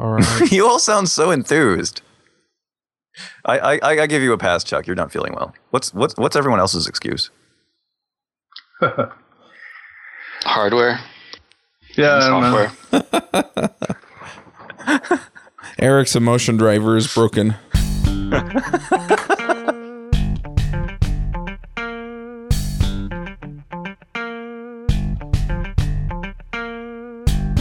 [0.00, 0.40] All right.
[0.52, 2.00] you all sound so enthused.
[3.44, 4.86] I, I I give you a pass, Chuck.
[4.86, 5.52] You're not feeling well.
[5.70, 7.28] What's what's what's everyone else's excuse?
[10.44, 10.98] Hardware,
[11.96, 12.68] Yeah, I don't know.
[12.90, 15.20] software.
[15.78, 17.56] Eric's emotion driver is broken.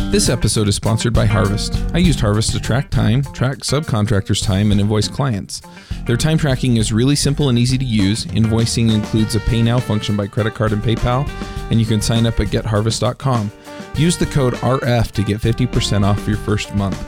[0.10, 1.76] This episode is sponsored by Harvest.
[1.94, 5.62] I used Harvest to track time, track subcontractors' time, and invoice clients.
[6.08, 8.26] Their time tracking is really simple and easy to use.
[8.26, 11.30] Invoicing includes a pay now function by credit card and PayPal,
[11.70, 13.52] and you can sign up at getharvest.com.
[13.98, 17.00] Use the code RF to get 50% off your first month.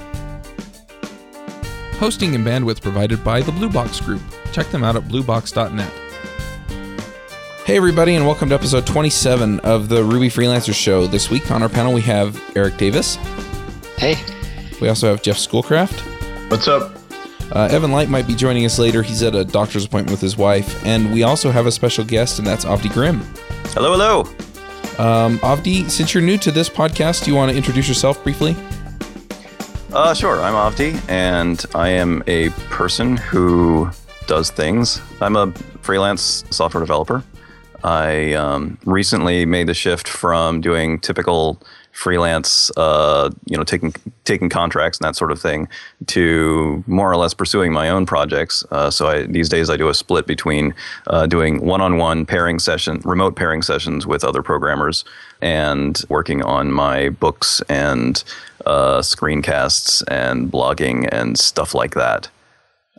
[1.97, 4.21] Hosting and bandwidth provided by the Blue Box Group.
[4.51, 6.00] Check them out at bluebox.net.
[7.65, 11.07] Hey, everybody, and welcome to episode 27 of the Ruby Freelancer Show.
[11.07, 13.15] This week on our panel, we have Eric Davis.
[13.97, 14.15] Hey,
[14.81, 15.99] We also have Jeff Schoolcraft.
[16.49, 16.91] What's up?
[17.51, 19.03] Uh, Evan Light might be joining us later.
[19.03, 20.84] He's at a doctor's appointment with his wife.
[20.85, 23.20] And we also have a special guest, and that's Avdi Grimm.
[23.73, 24.20] Hello, hello.
[24.98, 28.55] Um, Avdi, since you're new to this podcast, do you want to introduce yourself briefly?
[29.93, 30.41] Uh, sure.
[30.41, 33.89] I'm Avdi, and I am a person who
[34.26, 34.99] does things.
[35.21, 35.51] I'm a
[35.82, 37.23] freelance software developer.
[37.84, 44.49] I um, recently made the shift from doing typical freelance, uh, you know, taking taking
[44.49, 45.68] contracts and that sort of thing,
[46.07, 48.63] to more or less pursuing my own projects.
[48.71, 50.73] Uh, so I, these days I do a split between
[51.07, 55.04] uh, doing one-on-one pairing session, remote pairing sessions with other programmers,
[55.41, 58.23] and working on my books and
[58.66, 62.29] uh, screencasts and blogging and stuff like that.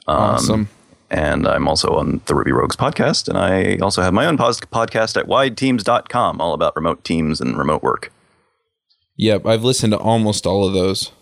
[0.07, 0.69] Um, awesome.
[1.13, 3.29] And I'm also on the Ruby Rogues podcast.
[3.29, 7.83] And I also have my own podcast at wideteams.com, all about remote teams and remote
[7.83, 8.11] work.
[9.17, 11.13] Yep, I've listened to almost all of those.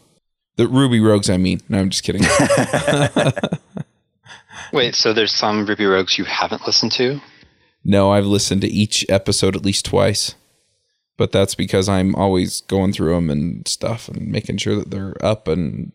[0.55, 1.61] The Ruby Rogues, I mean.
[1.68, 2.22] No, I'm just kidding.
[4.72, 4.94] wait.
[4.94, 7.20] So there's some Ruby Rogues you haven't listened to?
[7.83, 10.34] no, I've listened to each episode at least twice.
[11.17, 15.17] But that's because I'm always going through them and stuff and making sure that they're
[15.20, 15.92] up and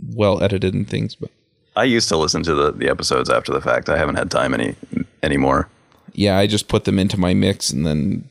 [0.00, 1.14] well edited and things.
[1.14, 1.30] But
[1.76, 3.88] I used to listen to the, the episodes after the fact.
[3.88, 4.74] I haven't had time any
[5.22, 5.68] anymore.
[6.14, 8.28] yeah, I just put them into my mix and then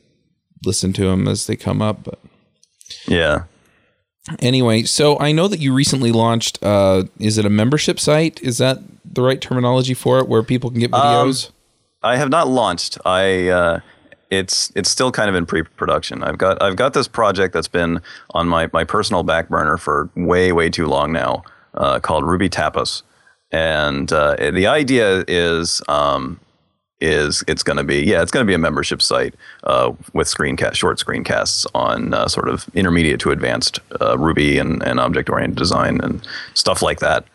[0.66, 2.04] listen to them as they come up.
[2.04, 2.20] But
[3.08, 3.44] Yeah.
[4.40, 6.60] anyway, so I know that you recently launched.
[6.62, 8.40] Uh, is it a membership site?
[8.44, 11.50] Is that the right terminology for it, where people can get videos?
[12.04, 12.98] I have not launched.
[13.06, 13.80] I uh,
[14.30, 16.24] it's it's still kind of in pre-production.
[16.24, 18.02] I've got I've got this project that's been
[18.32, 21.44] on my my personal back burner for way way too long now,
[21.76, 23.02] uh, called RubyTapas,
[23.52, 26.40] and uh, the idea is um,
[27.02, 30.28] is it's going to be yeah it's going to be a membership site uh, with
[30.28, 35.30] screencast short screencasts on uh, sort of intermediate to advanced uh, Ruby and, and object
[35.30, 37.26] oriented design and stuff like that,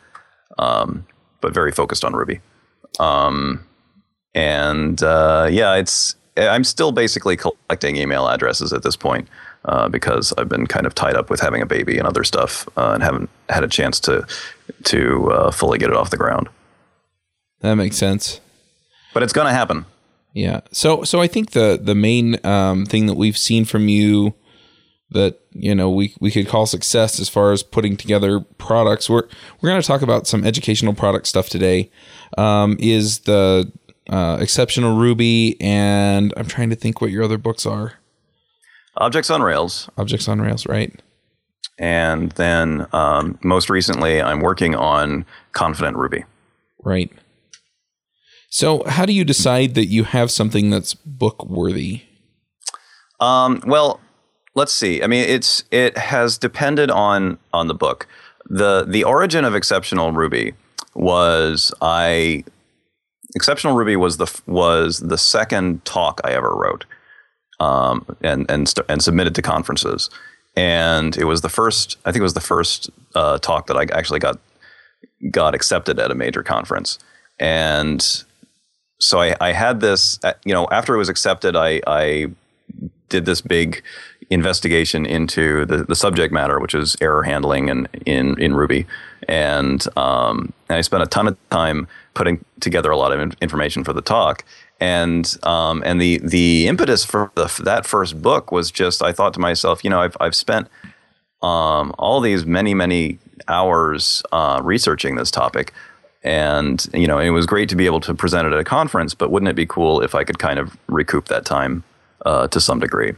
[0.59, 1.07] um,
[1.41, 2.41] but very focused on Ruby.
[4.35, 9.29] And uh, yeah, it's I'm still basically collecting email addresses at this point
[9.67, 12.69] uh, because I've been kind of tied up with having a baby and other stuff,
[12.77, 14.27] uh, and haven't had a chance to
[14.85, 16.49] to uh, fully get it off the ground.
[17.61, 18.41] that makes sense.
[19.15, 19.87] But it's going to happen.
[20.33, 20.61] Yeah.
[20.71, 24.35] So so I think the the main um, thing that we've seen from you
[25.11, 29.09] that you know we we could call success as far as putting together products.
[29.09, 29.29] We're
[29.61, 31.91] we're going to talk about some educational product stuff today.
[32.37, 33.73] Um, is the
[34.11, 37.95] uh, exceptional Ruby and I'm trying to think what your other books are.
[38.99, 40.93] Objects on Rails, Objects on Rails, right?
[41.79, 46.25] and then um, most recently, I'm working on Confident Ruby.
[46.83, 47.13] Right.
[48.49, 52.03] So how do you decide that you have something that's book worthy?
[53.21, 54.01] Um, well,
[54.55, 55.03] let's see.
[55.03, 58.07] I mean, it's it has depended on on the book.
[58.49, 60.55] the The origin of Exceptional Ruby
[60.95, 62.45] was I
[63.35, 66.87] Exceptional Ruby was the was the second talk I ever wrote,
[67.61, 70.11] um, and and st- and submitted to conferences,
[70.57, 71.97] and it was the first.
[72.05, 74.39] I think it was the first uh, talk that I actually got
[75.31, 76.99] got accepted at a major conference,
[77.39, 78.25] and
[78.99, 80.19] so I, I had this.
[80.25, 82.29] uh, You know, after it was accepted, I I
[83.09, 83.83] did this big
[84.31, 88.87] investigation into the, the subject matter, which is error handling and in, in Ruby.
[89.29, 93.35] And, um, and I spent a ton of time putting together a lot of in-
[93.41, 94.45] information for the talk.
[94.79, 99.13] And um, and the the impetus for the, for that first book was just I
[99.13, 100.69] thought to myself, you know, I've I've spent
[101.43, 103.19] um, all these many many
[103.49, 105.73] hours uh, researching this topic,
[106.23, 109.15] and you know, it was great to be able to present it at a conference.
[109.15, 111.83] But wouldn't it be cool if I could kind of recoup that time
[112.27, 113.15] uh, to some degree?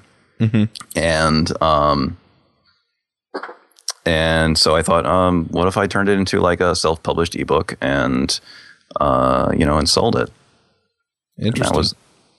[0.95, 2.17] And um,
[4.07, 7.77] and so I thought, um, what if I turned it into like a self-published ebook
[7.81, 8.39] and
[9.01, 10.31] uh, you know and sold it?
[11.39, 11.73] Interesting.
[11.73, 11.95] That was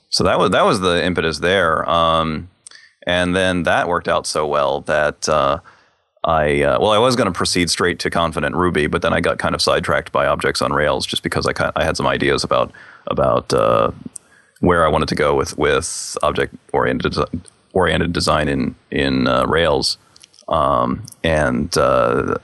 [0.10, 1.90] so that was that was the impetus there.
[1.90, 2.50] Um,
[3.06, 5.60] and then that worked out so well that uh,
[6.24, 9.22] I uh, well I was going to proceed straight to Confident Ruby, but then I
[9.22, 12.08] got kind of sidetracked by Objects on Rails just because I kind I had some
[12.08, 12.72] ideas about
[13.08, 13.92] about uh,
[14.60, 17.16] where I wanted to go with with object oriented
[17.74, 19.98] oriented design in in uh, Rails,
[20.50, 22.36] um, and uh,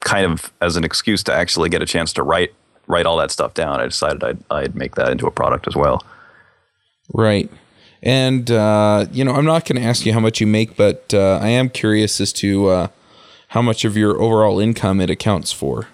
[0.00, 2.54] kind of as an excuse to actually get a chance to write
[2.92, 5.74] write all that stuff down, I decided I'd I'd make that into a product as
[5.74, 6.04] well.
[7.12, 7.50] Right.
[8.02, 11.14] And uh, you know, I'm not going to ask you how much you make, but
[11.14, 12.88] uh, I am curious as to uh,
[13.48, 15.88] how much of your overall income it accounts for.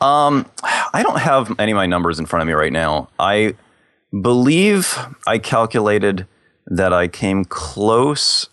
[0.00, 3.08] Um, I don't have any of my numbers in front of me right now.
[3.18, 3.54] I
[4.22, 4.96] believe
[5.26, 6.26] I calculated
[6.66, 8.48] that I came close,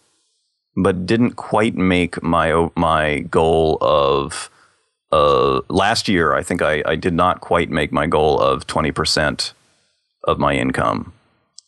[0.76, 4.50] but didn't quite make my my goal of
[5.12, 6.34] uh, last year.
[6.34, 9.54] I think I, I did not quite make my goal of twenty percent
[10.26, 11.14] of my income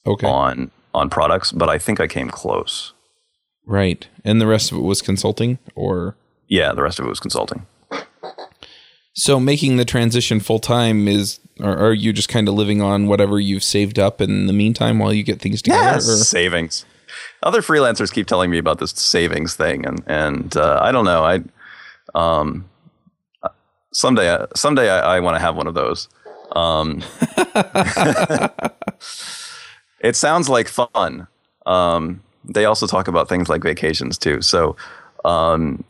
[0.05, 0.27] Okay.
[0.27, 2.93] on on products, but I think I came close.
[3.65, 4.07] Right.
[4.25, 6.15] And the rest of it was consulting or
[6.47, 7.65] Yeah, the rest of it was consulting.
[9.13, 13.07] so making the transition full time is or are you just kind of living on
[13.07, 15.83] whatever you've saved up in the meantime while you get things together?
[15.83, 16.85] Yes, or- savings.
[17.43, 21.23] Other freelancers keep telling me about this savings thing, and and uh, I don't know.
[21.23, 21.41] I
[22.15, 22.65] um
[23.93, 26.07] someday someday I, I want to have one of those.
[26.51, 27.03] Um,
[30.01, 31.27] it sounds like fun.
[31.65, 34.41] Um, they also talk about things like vacations too.
[34.41, 34.75] So
[35.25, 35.83] um,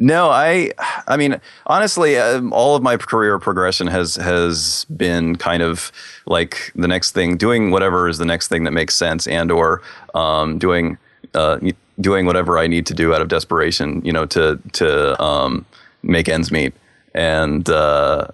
[0.00, 0.72] no, I
[1.06, 5.92] I mean honestly, um, all of my career progression has has been kind of
[6.26, 9.82] like the next thing, doing whatever is the next thing that makes sense, and or
[10.14, 10.96] um, doing
[11.34, 11.58] uh,
[12.00, 15.66] doing whatever I need to do out of desperation, you know, to to um,
[16.02, 16.72] make ends meet.
[17.14, 18.28] And uh,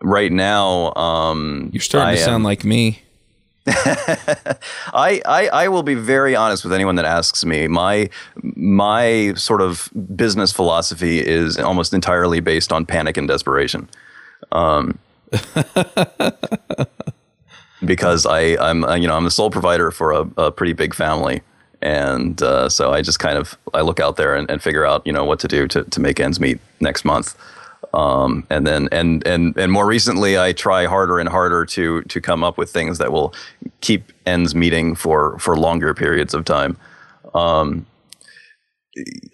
[0.00, 3.02] right now, um, You're starting I to sound like me.
[3.68, 7.66] I, I I will be very honest with anyone that asks me.
[7.66, 8.08] My
[8.54, 13.88] my sort of business philosophy is almost entirely based on panic and desperation.
[14.52, 15.00] Um,
[17.84, 20.94] because I I'm uh, you know I'm the sole provider for a, a pretty big
[20.94, 21.42] family,
[21.82, 25.04] and uh, so I just kind of I look out there and, and figure out
[25.04, 27.34] you know what to do to to make ends meet next month.
[27.96, 32.20] Um, and then and and and more recently, I try harder and harder to to
[32.20, 33.32] come up with things that will
[33.80, 36.76] keep ends meeting for for longer periods of time.
[37.34, 37.86] Um,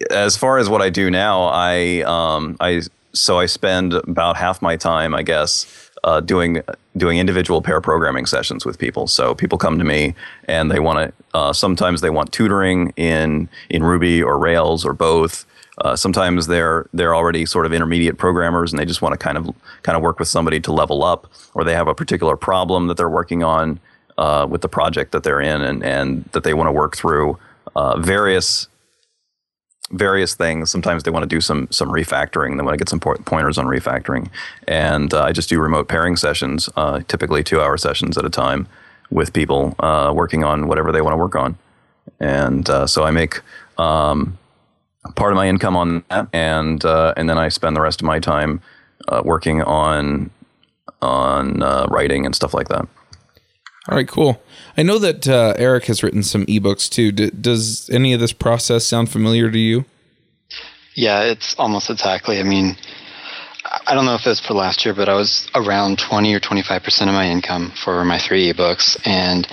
[0.09, 2.83] as far as what I do now, I um, I
[3.13, 6.61] so I spend about half my time, I guess, uh, doing
[6.95, 9.07] doing individual pair programming sessions with people.
[9.07, 10.15] So people come to me
[10.47, 11.37] and they want to.
[11.37, 15.45] Uh, sometimes they want tutoring in in Ruby or Rails or both.
[15.79, 19.37] Uh, sometimes they're they're already sort of intermediate programmers and they just want to kind
[19.37, 19.49] of
[19.81, 22.97] kind of work with somebody to level up, or they have a particular problem that
[22.97, 23.79] they're working on
[24.17, 27.37] uh, with the project that they're in and and that they want to work through.
[27.75, 28.67] Uh, various
[29.91, 30.69] various things.
[30.69, 32.55] Sometimes they want to do some some refactoring.
[32.57, 34.29] They want to get some pointers on refactoring,
[34.67, 38.29] and uh, I just do remote pairing sessions, uh, typically two hour sessions at a
[38.29, 38.67] time,
[39.09, 41.57] with people uh, working on whatever they want to work on,
[42.19, 43.41] and so I make.
[43.79, 44.37] Um,
[45.15, 48.05] part of my income on that, and uh, and then I spend the rest of
[48.05, 48.61] my time
[49.07, 50.31] uh, working on
[51.01, 52.87] on uh, writing and stuff like that.
[53.89, 54.41] All right, cool.
[54.77, 57.11] I know that uh, Eric has written some ebooks too.
[57.11, 59.83] D- does any of this process sound familiar to you?
[60.95, 62.39] Yeah, it's almost exactly.
[62.39, 62.77] I mean,
[63.65, 66.33] I- I don't know if it was for last year, but I was around 20
[66.33, 68.95] or 25% of my income for my three ebooks.
[69.05, 69.45] And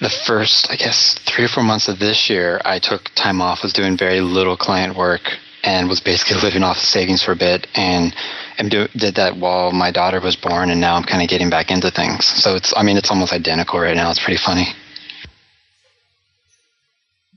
[0.00, 3.62] the first, I guess, three or four months of this year, I took time off,
[3.62, 5.22] was doing very little client work,
[5.62, 7.66] and was basically living off savings for a bit.
[7.74, 8.14] And,
[8.58, 11.50] and do, did that while my daughter was born, and now I'm kind of getting
[11.50, 12.26] back into things.
[12.26, 14.10] So it's, I mean, it's almost identical right now.
[14.10, 14.66] It's pretty funny.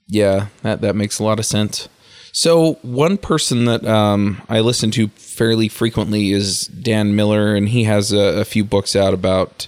[0.07, 1.89] Yeah, that that makes a lot of sense.
[2.31, 7.83] So one person that um, I listen to fairly frequently is Dan Miller, and he
[7.85, 9.67] has a, a few books out about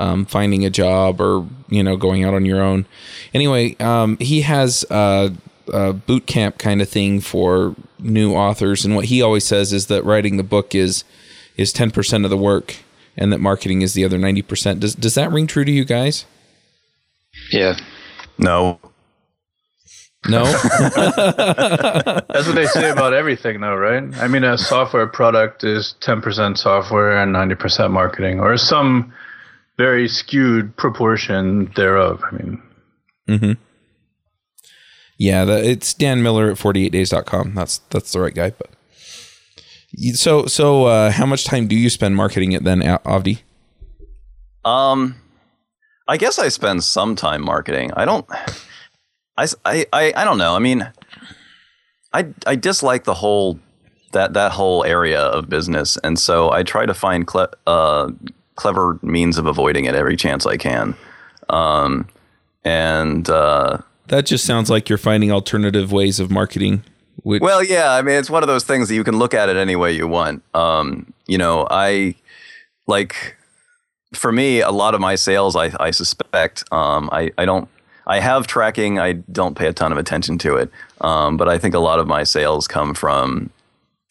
[0.00, 2.86] um, finding a job or you know going out on your own.
[3.34, 5.32] Anyway, um, he has a,
[5.72, 9.86] a boot camp kind of thing for new authors, and what he always says is
[9.86, 11.04] that writing the book is
[11.56, 12.76] is ten percent of the work,
[13.16, 14.80] and that marketing is the other ninety percent.
[14.80, 16.24] Does does that ring true to you guys?
[17.52, 17.78] Yeah.
[18.38, 18.80] No,
[20.26, 20.44] No.
[20.96, 24.02] That's what they say about everything, though, right?
[24.16, 29.12] I mean, a software product is 10% software and 90% marketing, or some
[29.80, 32.22] very skewed proportion thereof.
[32.30, 33.56] I mean,
[35.16, 37.54] Yeah, the, it's Dan Miller at 48days.com.
[37.54, 38.50] That's that's the right guy.
[38.50, 38.70] But
[40.14, 43.40] so so uh, how much time do you spend marketing it then, Avdi?
[44.66, 45.16] Um,
[46.06, 47.90] I guess I spend some time marketing.
[47.96, 48.26] I don't.
[49.38, 50.54] I, I, I, I don't know.
[50.54, 50.92] I mean,
[52.12, 53.58] I I dislike the whole
[54.12, 58.10] that that whole area of business, and so I try to find cle- uh,
[58.60, 60.94] clever means of avoiding it every chance I can.
[61.48, 62.06] Um,
[62.62, 66.84] and uh, that just sounds like you're finding alternative ways of marketing.
[67.22, 69.48] Which- well, yeah, I mean, it's one of those things that you can look at
[69.48, 70.42] it any way you want.
[70.54, 72.14] Um, you know, I
[72.86, 73.36] like
[74.12, 77.68] for me, a lot of my sales, I, I suspect, um, I, I don't,
[78.06, 78.98] I have tracking.
[78.98, 82.00] I don't pay a ton of attention to it, um, but I think a lot
[82.00, 83.50] of my sales come from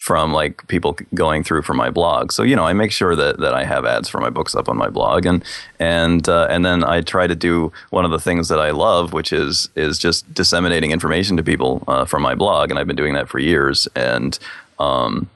[0.10, 2.32] from like people going through for my blog.
[2.32, 4.68] So you know, I make sure that that I have ads for my books up
[4.68, 5.44] on my blog, and
[5.78, 9.14] and uh, and then I try to do one of the things that I love,
[9.14, 12.96] which is is just disseminating information to people uh, from my blog, and I've been
[12.96, 14.38] doing that for years, and.
[14.80, 15.30] Um,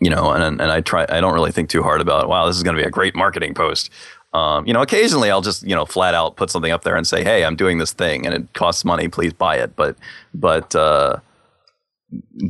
[0.00, 1.06] you know, and and I try.
[1.08, 2.28] I don't really think too hard about.
[2.28, 3.90] Wow, this is going to be a great marketing post.
[4.32, 7.06] Um, you know, occasionally I'll just you know flat out put something up there and
[7.06, 9.06] say, "Hey, I'm doing this thing, and it costs money.
[9.08, 9.96] Please buy it." But
[10.34, 11.20] but uh,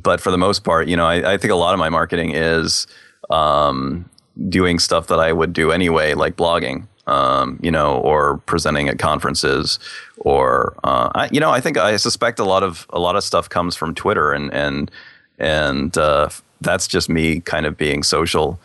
[0.03, 2.33] but for the most part, you know, I, I think a lot of my marketing
[2.35, 2.87] is
[3.31, 4.09] um,
[4.49, 6.87] doing stuff that I would do anyway, like blogging.
[7.07, 9.79] Um, you know, or presenting at conferences,
[10.17, 13.23] or uh, I, you know, I think I suspect a lot of a lot of
[13.23, 14.91] stuff comes from Twitter, and and
[15.39, 16.31] and uh,
[16.63, 18.59] that's just me kind of being social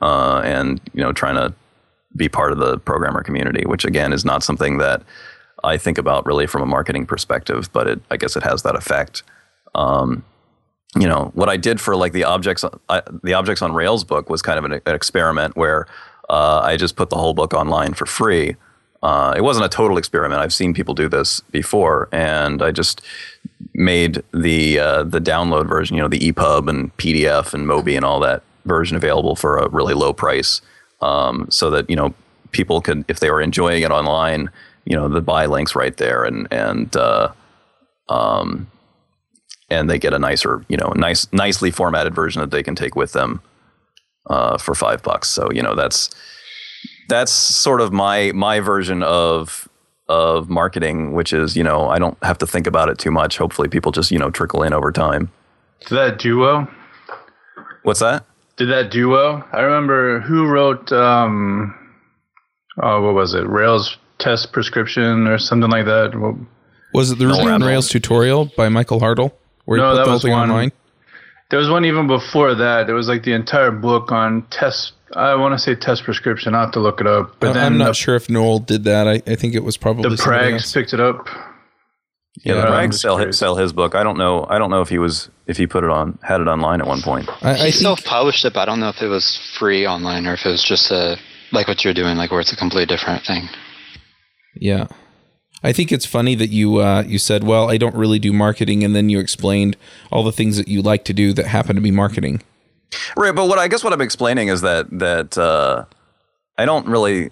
[0.00, 1.54] uh, and you know trying to
[2.16, 5.02] be part of the programmer community, which again is not something that
[5.64, 8.74] I think about really from a marketing perspective, but it, I guess it has that
[8.74, 9.22] effect.
[9.74, 10.24] Um,
[10.98, 14.28] you know what I did for like the objects uh, the objects on Rails book
[14.28, 15.86] was kind of an, an experiment where
[16.28, 18.56] uh, I just put the whole book online for free.
[19.02, 20.40] Uh, it wasn't a total experiment.
[20.40, 23.00] I've seen people do this before, and I just
[23.74, 28.04] made the uh, the download version, you know, the EPUB and PDF and Mobi and
[28.04, 30.60] all that version available for a really low price,
[31.00, 32.14] um, so that you know
[32.52, 34.50] people could, if they were enjoying it online,
[34.84, 37.32] you know, the buy links right there, and and uh,
[38.08, 38.70] um,
[39.72, 42.94] and they get a nicer, you know, nice nicely formatted version that they can take
[42.94, 43.40] with them
[44.26, 45.28] uh, for five bucks.
[45.28, 46.10] So you know, that's
[47.08, 49.68] that's sort of my my version of
[50.08, 53.38] of marketing, which is, you know, I don't have to think about it too much.
[53.38, 55.30] Hopefully people just, you know, trickle in over time.
[55.88, 56.68] Did that duo?
[57.82, 58.24] What's that?
[58.56, 59.44] Did that duo?
[59.52, 61.74] I remember who wrote um
[62.82, 63.46] oh what was it?
[63.48, 66.14] Rails test prescription or something like that.
[66.14, 66.36] What,
[66.92, 69.32] was it the Ruby on Rails tutorial by Michael Hartl?
[69.64, 70.32] Where no, that was one.
[70.32, 70.72] Online?
[71.50, 72.88] There was one even before that.
[72.88, 76.54] It was like the entire book on test I want to say test prescription.
[76.54, 77.36] I have to look it up.
[77.38, 79.06] But then I'm not the, sure if Noel did that.
[79.06, 81.28] I, I think it was probably the Prags picked it up.
[82.44, 83.94] Yeah, the Prags sell sell his book.
[83.94, 84.46] I don't know.
[84.48, 86.86] I don't know if he was if he put it on had it online at
[86.86, 87.28] one point.
[87.42, 90.26] I, I he self published it, but I don't know if it was free online
[90.26, 91.18] or if it was just a
[91.52, 93.48] like what you're doing, like where it's a completely different thing.
[94.54, 94.86] Yeah.
[95.64, 98.82] I think it's funny that you uh, you said, "Well, I don't really do marketing,"
[98.82, 99.76] and then you explained
[100.10, 102.42] all the things that you like to do that happen to be marketing.
[103.16, 105.84] Right, but what I guess what I'm explaining is that that uh,
[106.58, 107.30] I don't really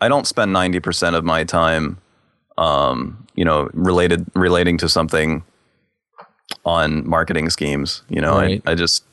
[0.00, 1.98] I don't spend ninety percent of my time,
[2.58, 5.42] um, you know, related relating to something
[6.64, 8.02] on marketing schemes.
[8.08, 8.62] You know, right.
[8.66, 9.04] I, I just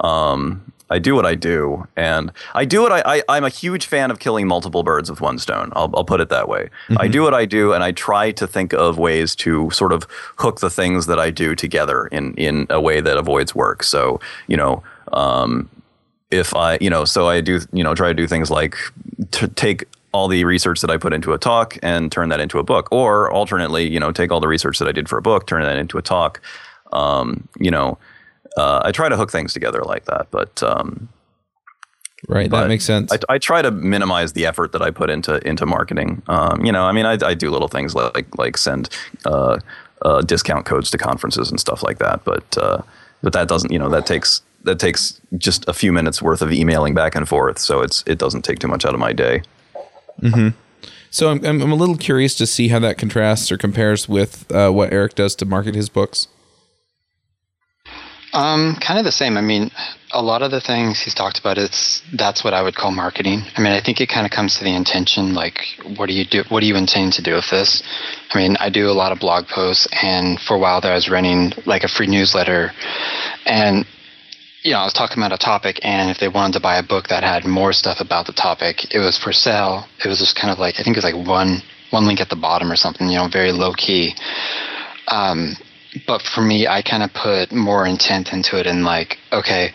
[0.00, 3.86] um, I do what I do, and I do what I, I am a huge
[3.86, 5.72] fan of killing multiple birds with one stone.
[5.74, 6.70] I'll, I'll put it that way.
[6.88, 7.00] Mm-hmm.
[7.00, 10.06] I do what I do, and I try to think of ways to sort of
[10.36, 13.82] hook the things that I do together in in a way that avoids work.
[13.82, 15.68] So you know, um,
[16.30, 18.76] if I, you know, so I do, you know, try to do things like
[19.32, 22.60] to take all the research that I put into a talk and turn that into
[22.60, 25.22] a book, or alternately, you know, take all the research that I did for a
[25.22, 26.40] book, turn that into a talk.
[26.92, 27.98] Um, you know,
[28.56, 31.08] uh, I try to hook things together like that, but um,
[32.28, 33.12] right, but that makes sense.
[33.12, 36.22] I, I, try to minimize the effort that I put into into marketing.
[36.28, 38.90] Um, you know, I mean, I, I, do little things like like send
[39.24, 39.58] uh,
[40.02, 42.82] uh, discount codes to conferences and stuff like that, but uh,
[43.22, 46.52] but that doesn't, you know, that takes that takes just a few minutes worth of
[46.52, 47.58] emailing back and forth.
[47.58, 49.42] So it's it doesn't take too much out of my day.
[50.20, 50.50] Hmm.
[51.10, 54.70] So I'm, I'm a little curious to see how that contrasts or compares with uh,
[54.70, 56.26] what Eric does to market his books.
[58.34, 59.36] Um, kind of the same.
[59.36, 59.70] I mean,
[60.12, 63.42] a lot of the things he's talked about, it's that's what I would call marketing.
[63.54, 65.34] I mean, I think it kind of comes to the intention.
[65.34, 65.60] Like,
[65.96, 66.42] what do you do?
[66.48, 67.80] What do you intend to do with this?
[68.32, 70.96] I mean, I do a lot of blog posts, and for a while there, I
[70.96, 72.72] was running like a free newsletter,
[73.46, 73.86] and
[74.64, 76.82] you know, I was talking about a topic, and if they wanted to buy a
[76.82, 79.86] book that had more stuff about the topic, it was for sale.
[80.04, 82.30] It was just kind of like I think it was like one one link at
[82.30, 84.16] the bottom or something, you know, very low key.
[85.06, 85.54] Um,
[86.06, 89.72] but for me, I kind of put more intent into it and like, okay,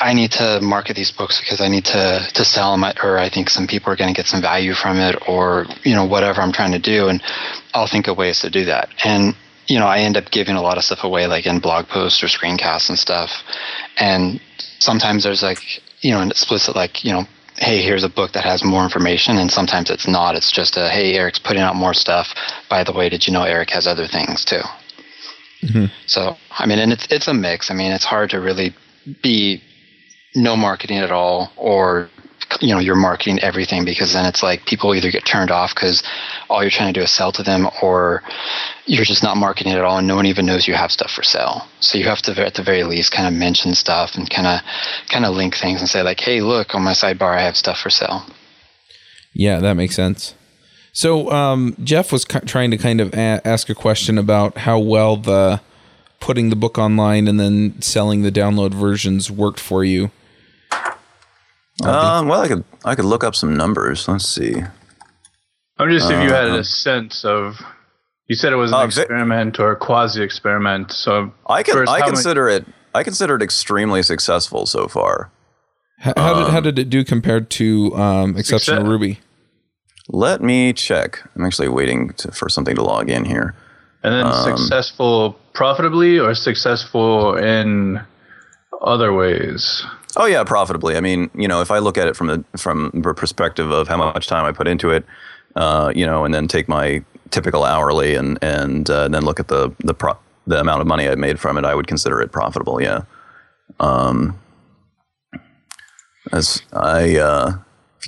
[0.00, 3.28] I need to market these books because I need to to sell them, or I
[3.28, 6.40] think some people are going to get some value from it, or you know whatever
[6.40, 7.22] I'm trying to do, and
[7.74, 8.88] I'll think of ways to do that.
[9.04, 9.34] And
[9.66, 12.22] you know, I end up giving a lot of stuff away, like in blog posts
[12.22, 13.30] or screencasts and stuff.
[13.98, 14.40] And
[14.78, 15.60] sometimes there's like
[16.00, 17.26] you know an explicit like you know
[17.56, 20.34] hey, here's a book that has more information, and sometimes it's not.
[20.34, 22.34] It's just a hey, Eric's putting out more stuff.
[22.70, 24.62] By the way, did you know Eric has other things too?
[25.62, 25.86] Mm-hmm.
[26.06, 27.70] So I mean, and it's it's a mix.
[27.70, 28.74] I mean, it's hard to really
[29.22, 29.62] be
[30.34, 32.08] no marketing at all or
[32.60, 36.02] you know you're marketing everything because then it's like people either get turned off because
[36.48, 38.22] all you're trying to do is sell to them or
[38.86, 41.22] you're just not marketing at all and no one even knows you have stuff for
[41.22, 44.46] sale so you have to at the very least kind of mention stuff and kind
[44.46, 44.60] of
[45.08, 47.78] kind of link things and say like hey look on my sidebar i have stuff
[47.78, 48.24] for sale
[49.32, 50.34] yeah that makes sense
[51.00, 55.16] so um, jeff was trying to kind of a- ask a question about how well
[55.16, 55.60] the
[56.20, 60.10] putting the book online and then selling the download versions worked for you
[61.82, 64.06] um, well, I could I could look up some numbers.
[64.06, 64.62] Let's see.
[65.78, 67.60] I'm just if you had uh, a sense of.
[68.28, 70.92] You said it was an uh, experiment or a quasi experiment.
[70.92, 75.32] So I can I consider it I consider it extremely successful so far.
[75.98, 78.88] How, how um, did how did it do compared to um, Exceptional success.
[78.88, 79.20] Ruby?
[80.12, 81.22] Let me check.
[81.36, 83.54] I'm actually waiting to, for something to log in here.
[84.02, 88.00] And then um, successful profitably or successful in
[88.80, 89.84] other ways?
[90.16, 90.96] Oh yeah, profitably.
[90.96, 93.88] I mean, you know, if I look at it from the from the perspective of
[93.88, 95.04] how much time I put into it,
[95.56, 99.48] uh, you know, and then take my typical hourly and and uh, then look at
[99.48, 102.32] the the pro- the amount of money I made from it, I would consider it
[102.32, 102.82] profitable.
[102.82, 103.02] Yeah.
[103.78, 104.38] Um,
[106.32, 107.52] as I, uh,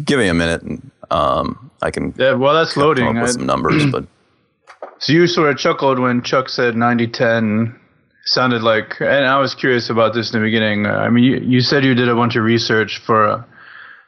[0.05, 0.63] give me a minute,
[1.13, 2.15] um, I can.
[2.17, 3.21] Yeah, well, that's loading.
[3.21, 4.07] with some numbers, but.
[4.99, 7.81] So you sort of chuckled when Chuck said 90 10
[8.25, 10.87] sounded like, and I was curious about this in the beginning.
[10.87, 13.45] I mean, you, you said you did a bunch of research for uh,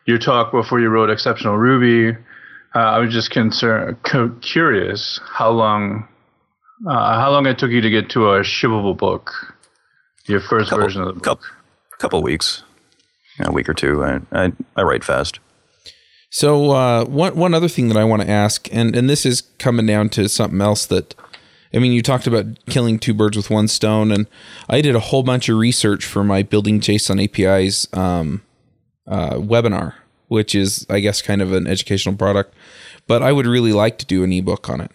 [0.07, 2.17] your talk before you wrote Exceptional Ruby.
[2.77, 3.97] Uh, I was just concerned,
[4.40, 6.07] curious how long,
[6.88, 9.33] uh, how long it took you to get to a shippable book,
[10.27, 11.25] your first couple, version of the book.
[11.25, 11.45] Couple,
[11.99, 12.62] couple weeks,
[13.40, 14.05] a week or two.
[14.05, 15.40] I, I, I write fast.
[16.35, 19.42] So uh, one one other thing that I want to ask, and and this is
[19.61, 21.14] coming down to something else that
[21.73, 24.27] I mean, you talked about killing two birds with one stone, and
[24.68, 28.42] I did a whole bunch of research for my Building JSON APIs um,
[29.07, 29.94] uh, webinar,
[30.27, 32.53] which is, I guess, kind of an educational product.
[33.07, 34.90] But I would really like to do an ebook on it.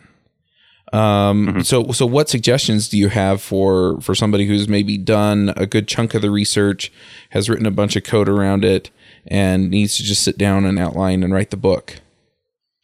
[0.92, 1.62] Um, mm-hmm.
[1.62, 5.88] So, so what suggestions do you have for for somebody who's maybe done a good
[5.88, 6.92] chunk of the research,
[7.30, 8.90] has written a bunch of code around it,
[9.28, 12.02] and needs to just sit down and outline and write the book?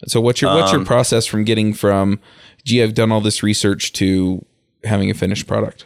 [0.07, 2.19] So, what's your what's your um, process from getting from
[2.65, 4.43] gee, I've done all this research to
[4.83, 5.85] having a finished product?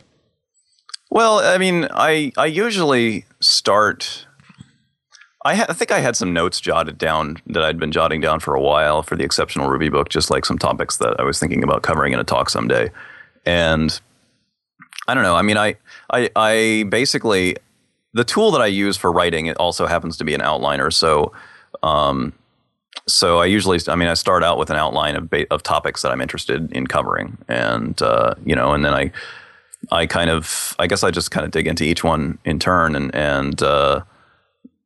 [1.12, 4.26] Well, I mean, I I usually start.
[5.46, 8.42] I, ha- I think I had some notes jotted down that I'd been jotting down
[8.42, 11.40] for a while for the exceptional Ruby book, just like some topics that I was
[11.40, 12.92] thinking about covering in a talk someday.
[13.46, 13.98] And
[15.08, 15.36] I don't know.
[15.36, 15.76] I mean, I
[16.12, 17.56] I, I basically
[18.14, 20.92] the tool that I use for writing it also happens to be an outliner.
[20.92, 21.34] So
[21.84, 22.34] um,
[23.08, 26.12] so I usually, I mean, I start out with an outline of of topics that
[26.12, 29.12] I'm interested in covering, and uh, you know, and then I,
[29.92, 32.96] I kind of, I guess I just kind of dig into each one in turn,
[32.96, 34.02] and and uh,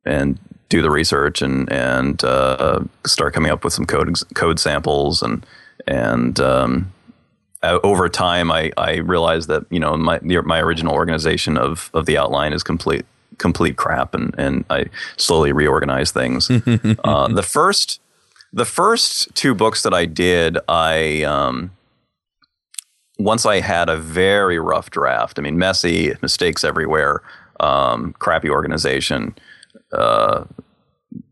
[0.06, 5.22] and do the research, and and uh, start coming up with some code code samples,
[5.22, 5.46] and
[5.88, 6.94] and um,
[7.62, 12.18] over time, I I realized that you know my my original organization of of the
[12.18, 13.06] outline is complete
[13.38, 14.86] complete crap and and I
[15.18, 16.50] slowly reorganize things.
[17.04, 18.00] uh, the first
[18.54, 21.72] the first two books that I did, I um,
[23.18, 25.40] once I had a very rough draft.
[25.40, 27.22] I mean, messy, mistakes everywhere,
[27.60, 29.36] um, crappy organization,
[29.92, 30.46] uh,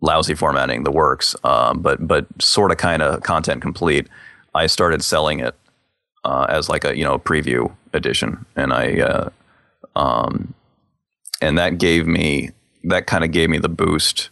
[0.02, 1.36] lousy formatting, the works.
[1.44, 4.08] Um, but but sort of kind of content complete.
[4.54, 5.56] I started selling it
[6.24, 9.30] uh, as like a you know preview edition, and I uh,
[9.96, 10.54] um,
[11.42, 12.52] and that gave me
[12.84, 14.30] that kind of gave me the boost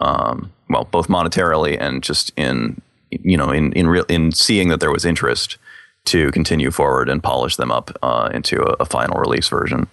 [0.00, 4.80] um, well, both monetarily and just in you know in in real in seeing that
[4.80, 5.58] there was interest
[6.06, 9.88] to continue forward and polish them up uh, into a, a, final release version.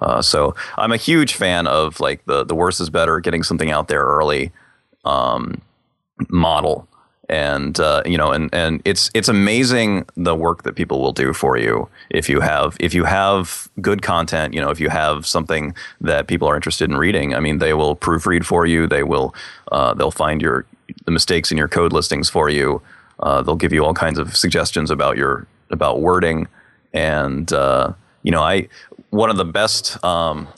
[0.00, 3.70] Uh, so I'm a huge fan of like the the worse is better, getting something
[3.70, 4.52] out there early
[5.04, 5.60] um,
[6.28, 6.86] model
[7.30, 11.32] and uh, you know, and and it's it's amazing the work that people will do
[11.32, 14.52] for you if you have if you have good content.
[14.52, 17.34] You know, if you have something that people are interested in reading.
[17.34, 18.88] I mean, they will proofread for you.
[18.88, 19.32] They will
[19.70, 20.66] uh, they'll find your
[21.04, 22.82] the mistakes in your code listings for you.
[23.20, 26.48] Uh, they'll give you all kinds of suggestions about your about wording,
[26.92, 27.92] and uh,
[28.24, 28.68] you know, I
[29.10, 30.48] one of the best um,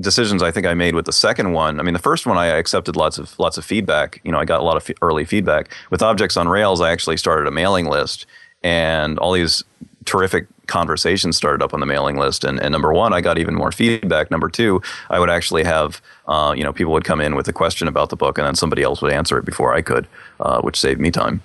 [0.00, 1.80] decisions I think I made with the second one.
[1.80, 4.20] I mean, the first one I accepted lots of lots of feedback.
[4.24, 5.70] You know, I got a lot of f- early feedback.
[5.90, 8.26] With Objects on Rails, I actually started a mailing list,
[8.62, 9.64] and all these
[10.04, 12.44] terrific conversations started up on the mailing list.
[12.44, 14.30] And, and number one, I got even more feedback.
[14.30, 17.52] Number two, I would actually have, uh, you know, people would come in with a
[17.52, 20.06] question about the book, and then somebody else would answer it before I could,
[20.40, 21.42] uh, which saved me time.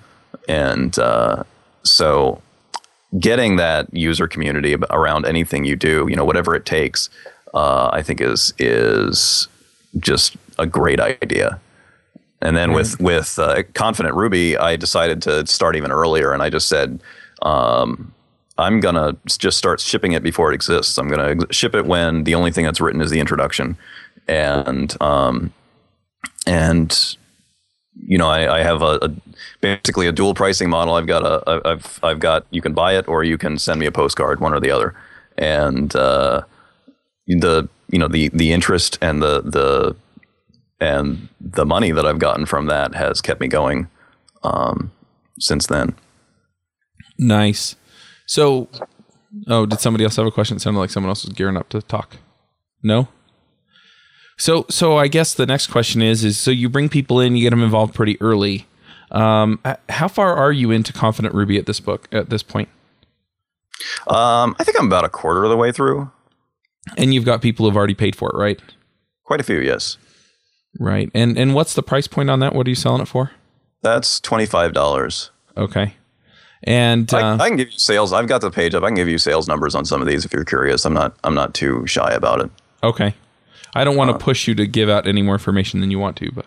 [0.48, 1.44] And uh,
[1.82, 2.40] so,
[3.18, 7.10] getting that user community around anything you do, you know, whatever it takes,
[7.54, 9.48] uh, I think is is
[9.98, 11.60] just a great idea.
[12.40, 16.50] And then with with uh, Confident Ruby, I decided to start even earlier, and I
[16.50, 17.00] just said,
[17.42, 18.12] um,
[18.58, 20.98] I'm gonna just start shipping it before it exists.
[20.98, 23.76] I'm gonna ship it when the only thing that's written is the introduction,
[24.26, 25.52] and um,
[26.44, 27.16] and
[28.06, 29.10] you know I, I have a, a,
[29.60, 30.94] basically a dual pricing model.
[30.94, 33.86] I've got a I've I've got you can buy it or you can send me
[33.86, 34.94] a postcard, one or the other,
[35.38, 36.42] and uh,
[37.34, 39.96] the you know the the interest and the the
[40.80, 43.88] and the money that I've gotten from that has kept me going
[44.42, 44.90] um,
[45.38, 45.94] since then.
[47.18, 47.76] Nice.
[48.26, 48.68] So,
[49.46, 50.56] oh, did somebody else have a question?
[50.56, 52.16] It sounded like someone else was gearing up to talk.
[52.82, 53.08] No.
[54.38, 57.42] So, so I guess the next question is: is so you bring people in, you
[57.42, 58.66] get them involved pretty early.
[59.12, 62.68] Um, how far are you into Confident Ruby at this book at this point?
[64.08, 66.10] Um, I think I'm about a quarter of the way through.
[66.96, 68.60] And you've got people who've already paid for it, right?
[69.24, 69.98] Quite a few, yes.
[70.78, 71.10] Right.
[71.14, 72.54] And and what's the price point on that?
[72.54, 73.30] What are you selling it for?
[73.82, 75.30] That's twenty five dollars.
[75.56, 75.94] Okay.
[76.64, 78.12] And uh, I, I, can give you sales.
[78.12, 78.84] I've got the page up.
[78.84, 80.84] I can give you sales numbers on some of these if you're curious.
[80.84, 81.16] I'm not.
[81.24, 82.50] I'm not too shy about it.
[82.82, 83.14] Okay.
[83.74, 85.98] I don't want to uh, push you to give out any more information than you
[85.98, 86.46] want to, but.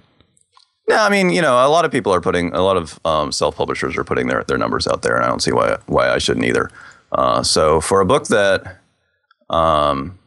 [0.87, 3.31] No, I mean, you know, a lot of people are putting, a lot of um,
[3.31, 6.19] self-publishers are putting their, their numbers out there, and I don't see why why I
[6.19, 6.69] shouldn't either.
[7.11, 8.77] Uh, so for a book that,
[9.49, 10.19] um,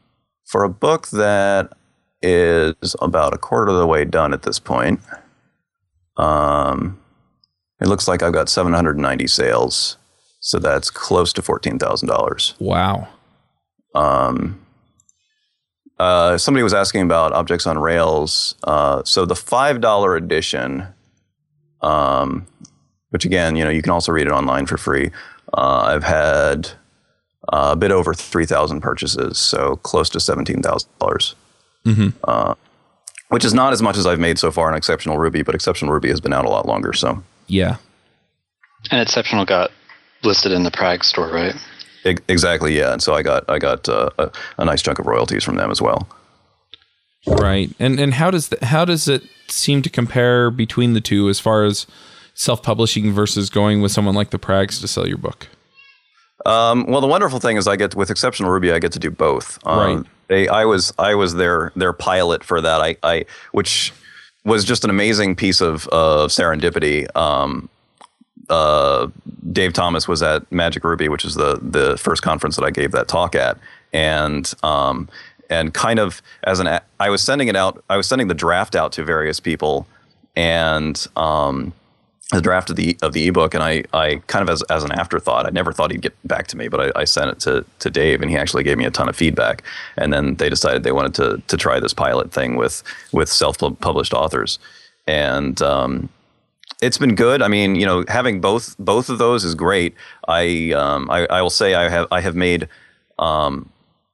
[0.49, 1.75] for a book that
[2.23, 4.99] is about a quarter of the way done at this point,
[6.17, 6.99] um,
[7.81, 9.99] it looks like I've got 790 sales.
[10.41, 12.61] So that's close to $14,000.
[12.61, 13.09] Wow.
[13.95, 14.59] Um,
[15.99, 18.55] uh, somebody was asking about objects on Rails.
[18.65, 20.87] Uh, so the $5 edition,
[21.83, 22.47] um,
[23.11, 25.11] which again, you know, you can also read it online for free.
[25.53, 26.71] Uh, I've had
[27.49, 31.35] a bit over 3,000 purchases, so close to $17,000.
[31.85, 32.09] Mm-hmm.
[32.25, 32.55] Uh,
[33.29, 35.93] which is not as much as I've made so far in Exceptional Ruby, but Exceptional
[35.93, 36.93] Ruby has been out a lot longer.
[36.93, 37.77] So yeah.
[38.91, 39.71] And Exceptional got
[40.23, 41.55] listed in the Prag store, right?
[42.05, 42.93] Exactly, yeah.
[42.93, 45.71] And so I got I got uh, a, a, nice chunk of royalties from them
[45.71, 46.09] as well.
[47.27, 47.71] Right.
[47.79, 51.39] And and how does the, how does it seem to compare between the two as
[51.39, 51.87] far as
[52.35, 55.49] self-publishing versus going with someone like the Prags to sell your book?
[56.46, 59.11] Um, well, the wonderful thing is I get with Exceptional Ruby, I get to do
[59.11, 59.59] both.
[59.66, 60.07] Um, right.
[60.29, 62.81] They, I was I was their their pilot for that.
[62.81, 63.92] I, I which
[64.44, 67.14] was just an amazing piece of, of serendipity.
[67.16, 67.68] Um,
[68.48, 69.09] uh,
[69.53, 72.92] Dave Thomas was at Magic Ruby, which is the the first conference that I gave
[72.92, 73.59] that talk at,
[73.92, 75.09] and um,
[75.51, 78.74] and kind of as an I was sending it out, I was sending the draft
[78.74, 79.87] out to various people,
[80.37, 81.72] and um,
[82.33, 84.93] the draft of the of the ebook, and I, I kind of as, as an
[84.93, 87.64] afterthought, I never thought he'd get back to me, but I, I sent it to,
[87.79, 89.62] to Dave, and he actually gave me a ton of feedback.
[89.97, 93.57] And then they decided they wanted to to try this pilot thing with with self
[93.59, 94.59] published authors,
[95.07, 96.11] and um,
[96.83, 97.41] it's been good.
[97.41, 99.95] I mean, you know, having both both of those is great.
[100.27, 102.69] I um, I, I will say I have I have made
[103.19, 103.71] um,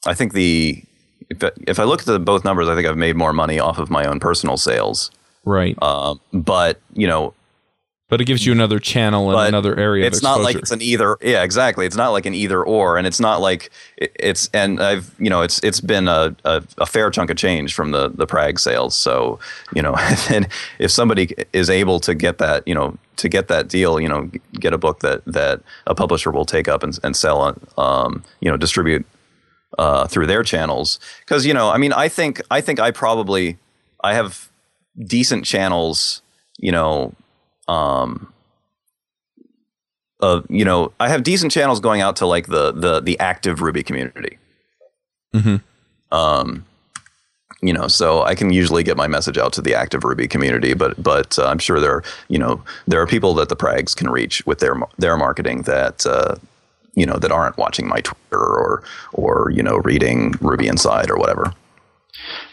[0.06, 0.84] I think the
[1.30, 3.78] if, if I look at the both numbers, I think I've made more money off
[3.78, 5.10] of my own personal sales.
[5.44, 5.76] Right.
[5.82, 7.34] Uh, but you know
[8.08, 10.06] but it gives you another channel and another area.
[10.06, 11.16] It's not like it's an either.
[11.22, 11.86] Yeah, exactly.
[11.86, 14.50] It's not like an either or, and it's not like it, it's.
[14.52, 17.92] And I've you know it's it's been a, a, a, fair chunk of change from
[17.92, 18.94] the the Prag sales.
[18.94, 19.38] So
[19.74, 19.94] you know,
[20.30, 20.46] and
[20.78, 24.30] if somebody is able to get that you know to get that deal, you know,
[24.52, 28.50] get a book that that a publisher will take up and, and sell, um, you
[28.50, 29.06] know, distribute
[29.78, 31.00] uh, through their channels.
[31.20, 33.56] Because you know, I mean, I think I think I probably
[34.02, 34.50] I have
[35.06, 36.20] decent channels,
[36.58, 37.14] you know
[37.68, 38.32] um,
[40.20, 43.60] uh, you know, I have decent channels going out to like the the the active
[43.60, 44.38] Ruby community.
[45.34, 45.56] Mm-hmm.
[46.14, 46.64] Um,
[47.60, 50.74] you know, so I can usually get my message out to the active Ruby community,
[50.74, 53.94] but but uh, I'm sure there are you know there are people that the Prags
[53.94, 56.36] can reach with their their marketing that uh,
[56.94, 61.16] you know that aren't watching my Twitter or or you know reading Ruby Inside or
[61.16, 61.52] whatever.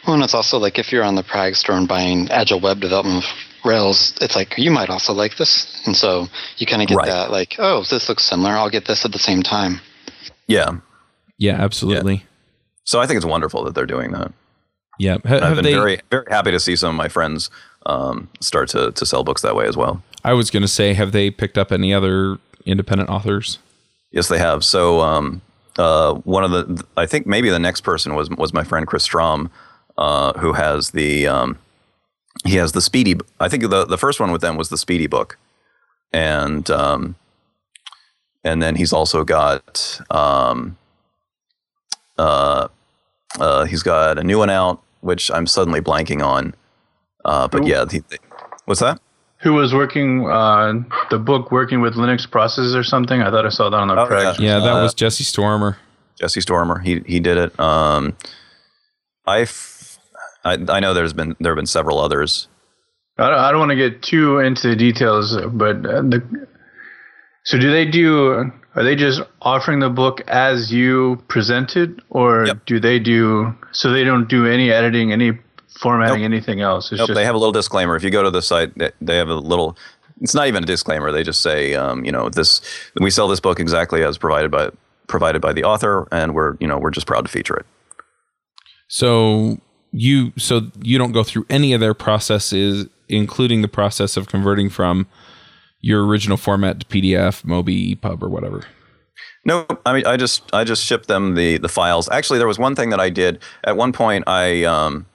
[0.05, 2.79] Well, and it's also like if you're on the Prag store and buying Agile web
[2.79, 3.25] development
[3.63, 7.07] Rails, it's like you might also like this, and so you kind of get Right.
[7.07, 8.51] that like, oh, this looks similar.
[8.51, 9.79] I'll get this at the same time.
[10.47, 10.77] Yeah.
[11.37, 12.25] Yeah, absolutely.
[12.83, 14.31] So I think it's wonderful that they're doing that.
[14.99, 15.17] Yeah.
[15.25, 15.73] Ha- I've Have been they?
[15.73, 17.49] very very happy to see some of my friends
[17.85, 20.03] um, start to to sell books that way as well.
[20.23, 23.57] I was going to say, have they picked up any other independent authors?
[24.11, 24.63] Yes, they have.
[24.63, 25.41] So um,
[25.79, 29.03] uh, one of the I think maybe the next person was was my friend Chris
[29.03, 29.49] Strom,
[29.97, 31.57] uh, who has the um,
[32.45, 33.21] he has the SPDY.
[33.39, 35.37] I think the the first one with them was the SPDY book,
[36.13, 37.15] and um,
[38.43, 40.77] and then he's also got um,
[42.17, 42.67] uh,
[43.39, 46.53] uh, he's got a new one out, which I'm suddenly blanking on.
[47.23, 47.67] Uh, but Ooh.
[47.67, 48.01] yeah, he,
[48.65, 48.99] what's that?
[49.41, 50.73] Who was working uh,
[51.09, 53.21] the book working with Linux processes or something?
[53.21, 54.39] I thought I saw that on the Oh, Prag.
[54.39, 55.77] Yeah, that Uh, was Jesse Storimer.
[56.19, 56.81] Jesse Storimer.
[56.83, 57.59] He he did it.
[57.59, 58.15] Um,
[59.25, 59.45] I
[60.43, 62.47] I I know there's been there have been several others.
[63.17, 66.47] I don't, I don't want to get too into the details, but uh, the
[67.43, 68.51] so do they do?
[68.75, 72.65] Are they just offering the book as you presented, or Yep.
[72.65, 73.53] do they do?
[73.73, 75.37] So they don't do any editing, any
[75.79, 76.25] formatting, Nope.
[76.31, 76.91] anything else.
[76.91, 77.95] It's Nope, just they have a little disclaimer.
[77.95, 79.77] If you go to the site, they- they have a little.
[80.21, 81.11] It's not even a disclaimer.
[81.11, 82.61] They just say, um, you know, this
[82.99, 84.69] we sell this book exactly as provided by
[85.07, 87.65] provided by the author, and we're you know we're just proud to feature it.
[88.87, 89.57] So
[89.91, 94.69] you so you don't go through any of their processes, including the process of converting
[94.69, 95.07] from
[95.81, 98.63] your original format to PDF, Mobi, EPUB, or whatever.
[99.43, 102.07] No, I mean I just I just shipped them the the files.
[102.09, 104.23] Actually, there was one thing that I did at one point.
[104.27, 105.07] I um,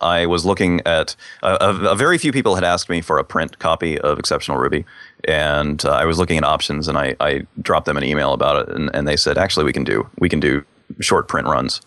[0.00, 3.24] I was looking at a, a, a very few people had asked me for a
[3.24, 4.84] print copy of Exceptional Ruby,
[5.24, 8.68] and uh, I was looking at options, and I, I dropped them an email about
[8.68, 10.64] it, and, and they said actually we can do we can do
[11.00, 11.80] short print runs.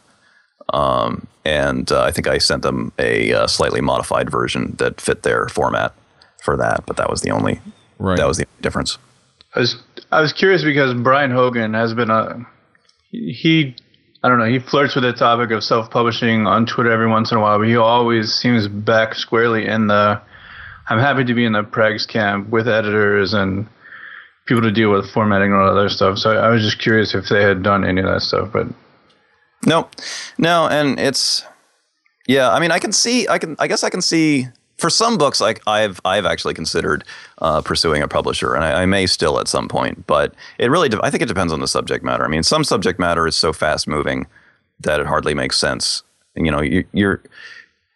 [0.71, 5.23] Um, and uh, I think I sent them a uh, slightly modified version that fit
[5.23, 5.93] their format
[6.41, 7.59] for that, but that was the only
[7.99, 8.17] Right.
[8.17, 8.97] that was the difference.
[9.55, 9.77] I was
[10.11, 12.45] I was curious because Brian Hogan has been a
[13.11, 13.75] he
[14.23, 17.31] I don't know he flirts with the topic of self publishing on Twitter every once
[17.31, 20.19] in a while, but he always seems back squarely in the
[20.89, 23.67] I'm happy to be in the Prags camp with editors and
[24.45, 26.17] people to deal with formatting and all that other stuff.
[26.17, 28.67] So I was just curious if they had done any of that stuff, but
[29.65, 29.87] No,
[30.37, 31.43] no, and it's
[32.27, 32.51] yeah.
[32.51, 33.27] I mean, I can see.
[33.27, 33.55] I can.
[33.59, 34.47] I guess I can see
[34.77, 35.39] for some books.
[35.41, 37.03] Like I've I've actually considered
[37.41, 40.05] uh, pursuing a publisher, and I, I may still at some point.
[40.07, 40.89] But it really.
[40.89, 42.23] De- I think it depends on the subject matter.
[42.25, 44.27] I mean, some subject matter is so fast moving
[44.79, 46.03] that it hardly makes sense.
[46.35, 47.21] You know, you, you're.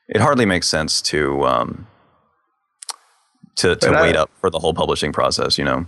[0.09, 1.87] It hardly makes sense to um,
[3.55, 5.57] to to But I- wait up for the whole publishing process.
[5.57, 5.85] You know.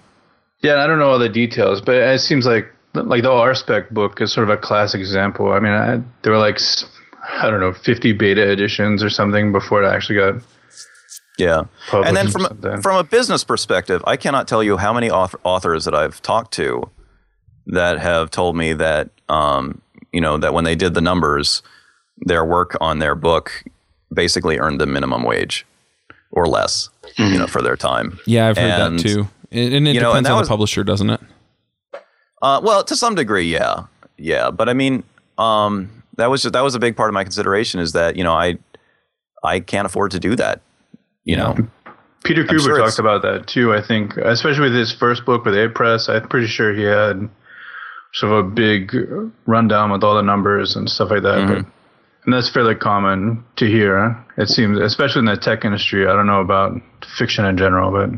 [0.61, 4.19] Yeah, I don't know all the details, but it seems like like the RSpec book
[4.21, 5.51] is sort of a classic example.
[5.51, 6.59] I mean, I, there were like
[7.41, 10.35] I don't know, 50 beta editions or something before it actually got
[11.37, 11.63] Yeah.
[11.89, 12.07] published.
[12.07, 15.39] and then from a, from a business perspective, I cannot tell you how many author,
[15.43, 16.89] authors that I've talked to
[17.67, 21.61] that have told me that um, you know that when they did the numbers,
[22.21, 23.63] their work on their book
[24.11, 25.65] basically earned them minimum wage
[26.31, 28.17] or less, you know, for their time.
[28.25, 29.27] Yeah, I've heard And, that too.
[29.51, 31.21] And, and it you know, and depends on was- the publisher, doesn't it?
[32.41, 33.85] Uh, well, to some degree, yeah,
[34.17, 34.51] yeah.
[34.51, 35.03] But I mean,
[35.37, 38.23] um, that was just, that was a big part of my consideration is that you
[38.23, 38.57] know I
[39.43, 40.61] I can't afford to do that.
[41.23, 41.55] You know,
[42.23, 43.73] Peter I'm Cooper sure talked about that too.
[43.73, 47.29] I think, especially with his first book with Apress, I'm pretty sure he had
[48.13, 48.95] sort of a big
[49.45, 51.39] rundown with all the numbers and stuff like that.
[51.39, 51.53] Mm-hmm.
[51.53, 51.65] But,
[52.25, 54.25] and that's fairly common to hear.
[54.37, 56.07] It seems, especially in the tech industry.
[56.07, 56.81] I don't know about
[57.17, 58.09] fiction in general, but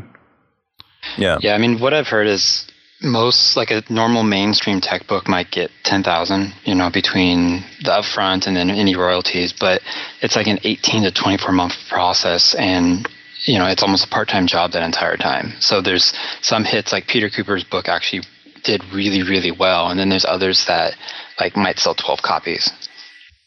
[1.16, 2.66] yeah, Yeah, I mean, what I've heard is
[3.02, 7.90] most like a normal mainstream tech book might get ten thousand, you know, between the
[7.90, 9.82] upfront and then any royalties, but
[10.20, 13.08] it's like an eighteen to twenty four month process, and
[13.44, 15.52] you know, it's almost a part time job that entire time.
[15.60, 18.22] So there's some hits like Peter Cooper's book actually
[18.64, 20.94] did really really well, and then there's others that
[21.40, 22.70] like might sell twelve copies.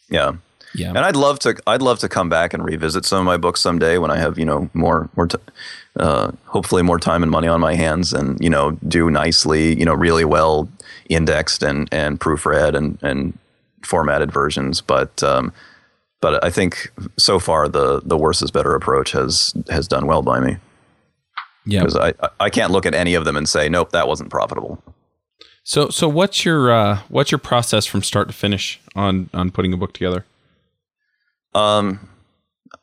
[0.10, 0.34] yeah.
[0.78, 0.89] Yeah.
[0.89, 1.56] And I'd love to.
[1.65, 4.38] I'd love to come back and revisit some of my books someday when I have
[4.38, 5.38] you know more more, t-
[5.98, 9.86] uh, hopefully more time and money on my hands, and you know do nicely, you
[9.86, 10.70] know really well
[11.10, 13.38] indexed and and proofread and and
[13.84, 14.82] formatted versions.
[14.82, 15.54] But um,
[16.22, 20.22] but I think so far the the worse is better approach has has done well
[20.22, 20.58] by me
[21.66, 21.80] yeah.
[21.82, 24.30] because I I- I can't look at any of them and say nope that wasn't
[24.30, 24.82] profitable.
[25.64, 29.74] So so what's your uh, what's your process from start to finish on on putting
[29.74, 30.26] a book together?
[31.56, 32.10] Um,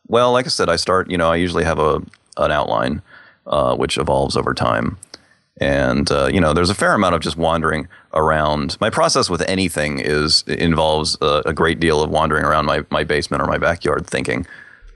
[0.06, 1.10] well, like I said, I start.
[1.10, 2.00] You know, I usually have a
[2.36, 3.02] an outline,
[3.46, 4.98] uh, which evolves over time,
[5.58, 8.76] and uh, you know, there's a fair amount of just wandering around.
[8.80, 13.04] My process with anything is involves a, a great deal of wandering around my my
[13.04, 14.46] basement or my backyard, thinking.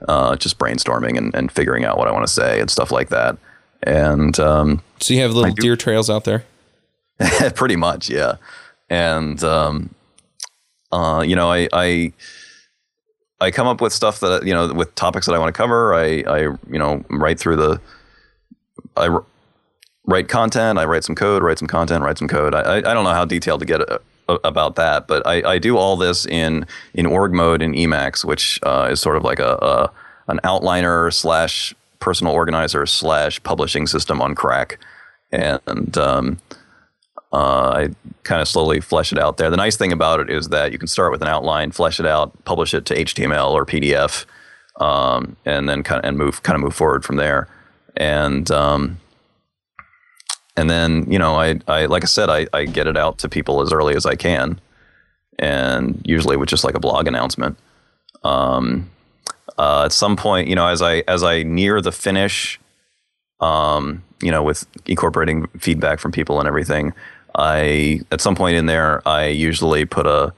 [0.07, 3.09] uh, just brainstorming and, and figuring out what I want to say and stuff like
[3.09, 3.35] that.
[3.81, 6.45] And um, So you have little deer trails out there.
[7.55, 8.35] pretty much, yeah.
[8.91, 9.95] And um,
[10.91, 12.13] uh, you know, I, I
[13.39, 15.93] I come up with stuff that you know with topics that I want to cover.
[15.93, 17.81] I I you know write through the
[18.95, 19.19] I
[20.05, 20.79] write content.
[20.79, 21.43] I write some code.
[21.43, 22.03] Write some content.
[22.03, 22.55] Write some code.
[22.55, 23.99] I I, don't know how detailed to get uh,
[24.43, 28.59] about that, but I, I do all this in in org mode in Emacs, which
[28.63, 29.91] uh, is sort of like a, a
[30.31, 34.79] an outliner slash personal organizer slash publishing system on crack,
[35.31, 36.39] and um,
[37.33, 37.89] uh, I
[38.23, 39.49] kind of slowly flesh it out there.
[39.49, 42.05] The nice thing about it is that you can start with an outline, flesh it
[42.05, 44.25] out, publish it to HTML or PDF,
[44.79, 47.47] um, and then kind of and move kind of move forward from there.
[47.97, 48.99] And um,
[50.55, 53.29] and then you know, I, I like I said, I, I get it out to
[53.29, 54.59] people as early as I can,
[55.37, 57.57] and usually with just like a blog announcement.
[58.23, 58.89] Um,
[59.57, 62.59] uh, at some point, you know, as I as I near the finish,
[63.39, 66.93] um, you know, with incorporating feedback from people and everything,
[67.35, 70.33] I at some point in there, I usually put a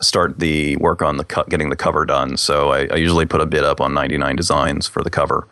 [0.00, 2.36] start the work on the getting the cover done.
[2.36, 5.46] So I, I usually put a bid up on 99 designs for the cover.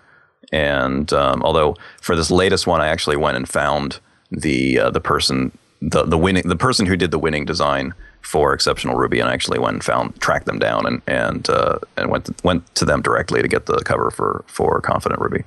[0.53, 5.01] And um, although for this latest one, I actually went and found the uh, the
[5.01, 9.31] person the the winning the person who did the winning design for Exceptional Ruby, and
[9.31, 12.75] I actually went and found tracked them down and and uh, and went to, went
[12.75, 15.45] to them directly to get the cover for for Confident Ruby.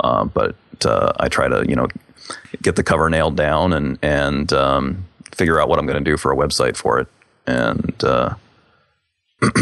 [0.00, 1.88] Uh, but uh, I try to you know
[2.62, 6.16] get the cover nailed down and and um, figure out what I'm going to do
[6.16, 7.08] for a website for it.
[7.46, 8.34] And uh,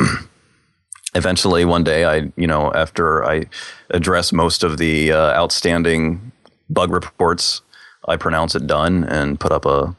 [1.14, 3.46] eventually, one day, I you know after I
[3.90, 6.33] address most of the uh, outstanding
[6.68, 7.62] bug reports,
[8.09, 9.94] I pronounce it done and put up a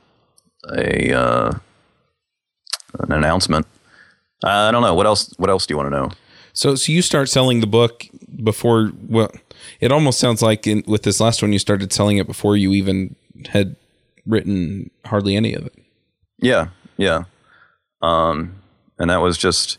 [0.75, 1.51] a uh,
[2.99, 3.65] an announcement.
[4.43, 5.34] I don't know what else.
[5.38, 6.12] What else do you want to know?
[6.53, 8.08] So, so you start selling the book
[8.43, 8.91] before.
[9.08, 9.32] Well,
[9.80, 12.73] it almost sounds like in, with this last one, you started selling it before you
[12.73, 13.15] even
[13.49, 13.75] had
[14.25, 15.73] written hardly any of it.
[16.39, 17.23] Yeah, yeah.
[18.01, 18.56] Um,
[18.99, 19.77] and that was just,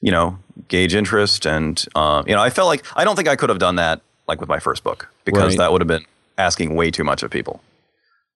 [0.00, 3.36] you know, gauge interest, and uh, you know, I felt like I don't think I
[3.36, 5.58] could have done that like with my first book because Right.
[5.58, 6.04] that would have been
[6.38, 7.60] asking way too much of people.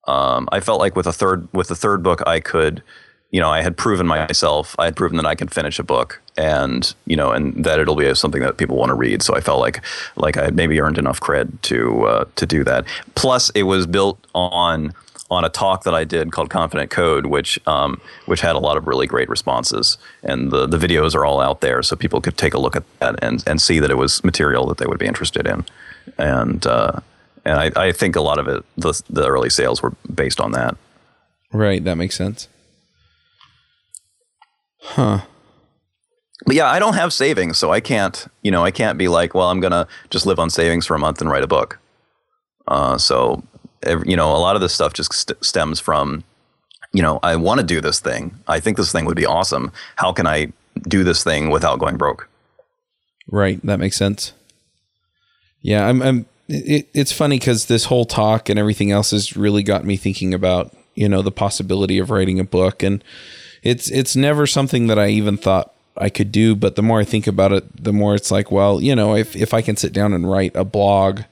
[0.08, 2.82] Um, I felt like with a third with the third book, I could,
[3.30, 4.74] you know, I had proven myself.
[4.78, 7.94] I had proven that I could finish a book, and you know, and that it'll
[7.94, 9.22] be something that people want to read.
[9.22, 9.82] So I felt like
[10.16, 12.84] like I had maybe earned enough cred to uh, to do that.
[13.14, 14.92] Plus, it was built on
[15.30, 18.76] on a talk that I did called Confident Code, which um, which had a lot
[18.76, 22.36] of really great responses, and the the videos are all out there, so people could
[22.36, 24.98] take a look at that and and see that it was material that they would
[24.98, 25.64] be interested in,
[26.18, 26.98] and uh,
[27.44, 30.50] and I, I think a lot of it the the early sales were based on
[30.52, 30.76] that.
[31.52, 31.82] Right.
[31.82, 32.48] That makes sense.
[34.82, 35.20] Huh.
[36.46, 39.34] But yeah, I don't have savings, so I can't you know I can't be like,
[39.34, 41.78] well, I'm gonna just live on savings for a month and write a book.
[42.66, 43.42] Uh, so
[43.82, 46.24] ev- you know, a lot of this stuff just st- stems from
[46.92, 48.38] you know I want to do this thing.
[48.48, 49.72] I think this thing would be awesome.
[49.96, 50.52] How can I
[50.88, 52.28] do this thing without going broke?
[53.28, 53.64] Right.
[53.64, 54.32] That makes sense.
[55.62, 55.86] Yeah.
[55.86, 56.02] I'm.
[56.02, 56.26] I'm.
[56.48, 60.34] It, it's funny because this whole talk and everything else has really got me thinking
[60.34, 63.04] about you know the possibility of writing a book, and
[63.62, 66.54] it's it's never something that I even thought I could do.
[66.54, 69.36] But the more I think about it, the more it's like, well, you know, if
[69.36, 71.22] if I can sit down and write a blog,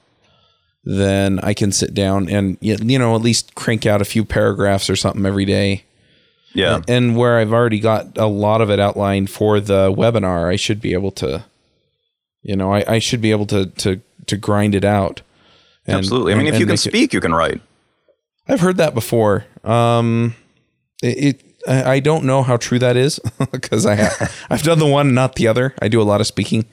[0.83, 4.89] then I can sit down and you know at least crank out a few paragraphs
[4.89, 5.83] or something every day.
[6.53, 10.55] Yeah, and where I've already got a lot of it outlined for the webinar, I
[10.55, 11.45] should be able to,
[12.41, 15.21] you know, I, I should be able to to to grind it out.
[15.85, 16.33] and- absolutely.
[16.33, 17.61] I mean, and- if you can make it- speak, you can write.
[18.47, 19.45] I've heard that before.
[19.63, 20.33] Um,
[21.03, 23.19] it, it I don't know how true that is
[23.51, 25.73] because I have I've done the one, not the other.
[25.81, 26.65] I do a lot of speaking.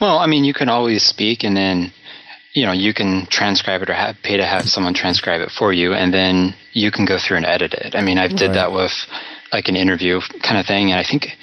[0.00, 1.92] Well, I mean, you can always speak, and then
[2.54, 5.72] you know you can transcribe it or have, pay to have someone transcribe it for
[5.72, 7.94] you, and then you can go through and edit it.
[7.94, 8.92] I mean, I did that with
[9.52, 11.36] like an interview kind of thing, and I think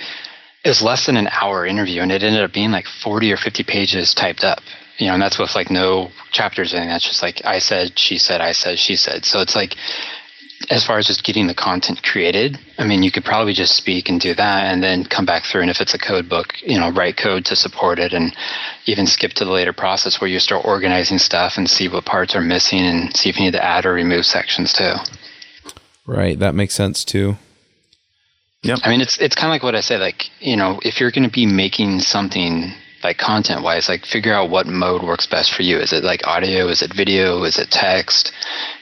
[0.63, 3.37] it was less than an hour interview, and it ended up being like forty or
[3.37, 4.59] fifty pages typed up.
[4.97, 6.89] You know, and that's with like no chapters or anything.
[6.89, 9.25] That's just like I said, she said, I said, she said.
[9.25, 9.75] So it's like
[10.69, 14.09] as far as just getting the content created, I mean, you could probably just speak
[14.09, 15.61] and do that and then come back through.
[15.61, 18.35] And if it's a code book, you know, write code to support it and
[18.85, 22.35] even skip to the later process where you start organizing stuff and see what parts
[22.35, 24.93] are missing and see if you need to add or remove sections too.
[26.05, 27.37] Right, that makes sense too.
[28.63, 28.79] Yep.
[28.83, 31.11] I mean, it's, it's kind of like what I said, like, you know, if you're
[31.11, 32.73] going to be making something
[33.03, 35.77] like content wise, like figure out what mode works best for you.
[35.77, 36.67] Is it like audio?
[36.67, 37.43] Is it video?
[37.43, 38.31] Is it text?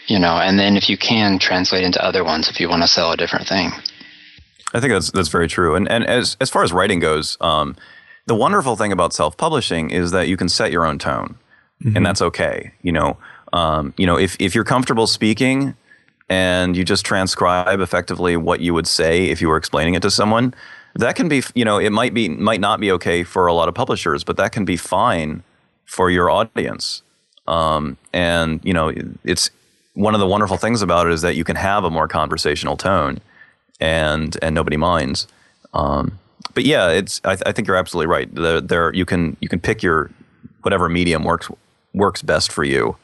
[0.07, 2.87] You know, and then if you can translate into other ones if you want to
[2.87, 3.71] sell a different thing.
[4.73, 5.75] I think that's that's very true.
[5.75, 7.75] And and as as far as writing goes, um,
[8.25, 11.35] the wonderful thing about self-publishing is that you can set your own tone,
[11.95, 12.71] and that's okay.
[12.81, 13.17] You know,
[13.53, 15.75] um, you know, if if you're comfortable speaking
[16.29, 20.11] and you just transcribe effectively what you would say if you were explaining it to
[20.11, 20.53] someone,
[20.95, 23.67] that can be, you know, it might be might not be okay for a lot
[23.69, 25.43] of publishers, but that can be fine
[25.85, 27.01] for your audience.
[27.47, 29.49] Um, and you know, it's
[29.93, 32.77] one of the wonderful things about it is that you can have a more conversational
[32.77, 33.19] tone,
[33.79, 35.27] and and nobody minds.
[35.73, 36.19] Um,
[36.53, 38.33] but yeah, it's I, I think you're absolutely right.
[38.33, 40.11] The, there you can you can pick your
[40.61, 41.49] whatever medium works
[41.93, 42.95] works best for you.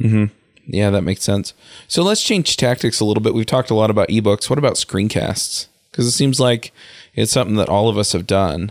[0.00, 0.24] mm-hmm.
[0.68, 1.54] Yeah, that makes sense.
[1.86, 3.34] So let's change tactics a little bit.
[3.34, 4.50] We've talked a lot about ebooks.
[4.50, 5.68] What about screencasts?
[5.96, 6.72] Because it seems like
[7.14, 8.70] it's something that all of us have done.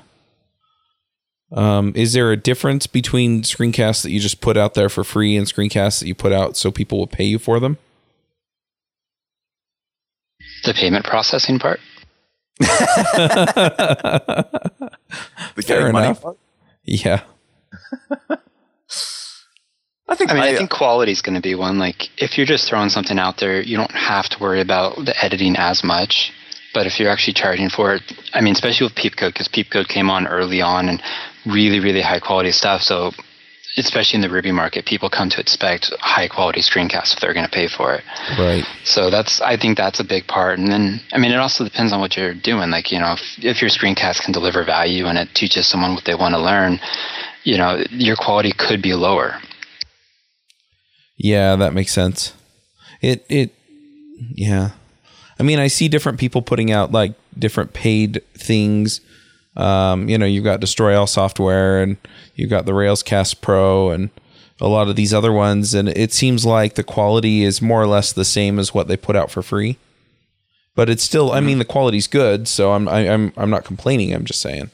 [1.51, 5.35] Um, is there a difference between screencasts that you just put out there for free
[5.35, 7.79] and screencasts that you put out so people will pay you for them?
[10.65, 11.79] The payment processing part.
[15.55, 16.21] The Fair getting money enough.
[16.21, 16.37] part?
[16.83, 17.21] Yeah.
[20.07, 21.79] I think I mean, I, I- think quality is going to be one.
[21.79, 25.15] Like, if you're just throwing something out there, you don't have to worry about the
[25.23, 26.31] editing as much.
[26.75, 28.03] But if you're actually charging for it,
[28.33, 31.01] I mean, especially with Peepcode, because Peepcode came on early on and
[31.45, 32.81] really, really high quality stuff.
[32.81, 33.11] So,
[33.77, 37.45] especially in the Ruby market, people come to expect high quality screencasts if they're going
[37.45, 38.03] to pay for it.
[38.37, 38.65] Right.
[38.83, 40.59] So that's I think that's a big part.
[40.59, 42.69] And then I mean it also depends on what you're doing.
[42.69, 46.05] Like, you know, if, if your screencast can deliver value and it teaches someone what
[46.05, 46.79] they want to learn,
[47.43, 49.39] you know, your quality could be lower.
[51.17, 52.33] Yeah, that makes sense.
[53.01, 53.53] It it
[54.35, 54.71] yeah.
[55.39, 59.01] I mean, I see different people putting out like different paid things.
[59.57, 61.97] Um, you know, you've got Destroy All Software and
[62.35, 64.09] you've got the Railscast Pro and
[64.61, 67.87] a lot of these other ones and it seems like the quality is more or
[67.87, 69.77] less the same as what they put out for free.
[70.75, 74.13] But it's still I mean, the quality's good, so I'm I, I'm I'm not complaining,
[74.13, 74.71] I'm just saying.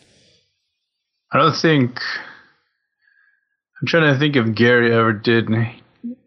[1.32, 2.00] I don't think.
[3.80, 5.48] I'm trying to think if Gary ever did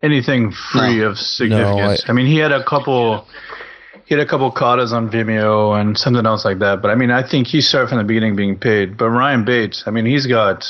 [0.02, 2.02] anything free of significance.
[2.06, 3.26] I- I, mean, he had a couple.
[4.06, 6.82] He had a couple katas on Vimeo and something else like that.
[6.82, 8.96] But I mean, I think he started from the beginning being paid.
[8.98, 10.66] But Ryan Bates, I mean, he's got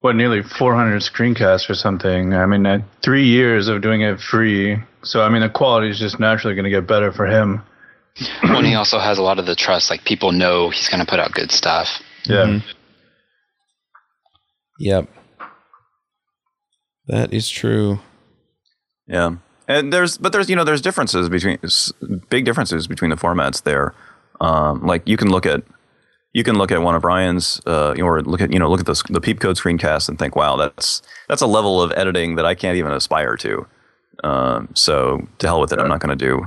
[0.00, 2.34] what nearly 400 screencasts or something.
[2.34, 4.78] I mean, uh, three years of doing it free.
[5.02, 7.62] So I mean, the quality is just naturally going to get better for him.
[8.42, 11.06] And he also has a lot of the trust, like people know he's going to
[11.06, 12.02] put out good stuff.
[12.24, 12.60] Yeah.
[14.78, 15.08] Yep.
[17.06, 18.00] That is true.
[19.06, 19.36] Yeah,
[19.68, 21.58] and there's but there's you know there's differences between
[22.30, 23.94] big differences between the formats there.
[24.40, 25.62] Um, like you can look at
[26.32, 28.86] you can look at one of Ryan's uh, or look at you know look at
[28.86, 32.54] the the Peepcode screencast and think, wow, that's that's a level of editing that I
[32.54, 33.66] can't even aspire to.
[34.24, 36.46] Um, so to hell with it, I'm not going to do.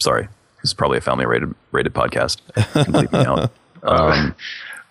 [0.00, 0.28] Sorry,
[0.62, 2.40] this is probably a family rated rated podcast.
[2.86, 3.50] You me out.
[3.84, 4.36] Um,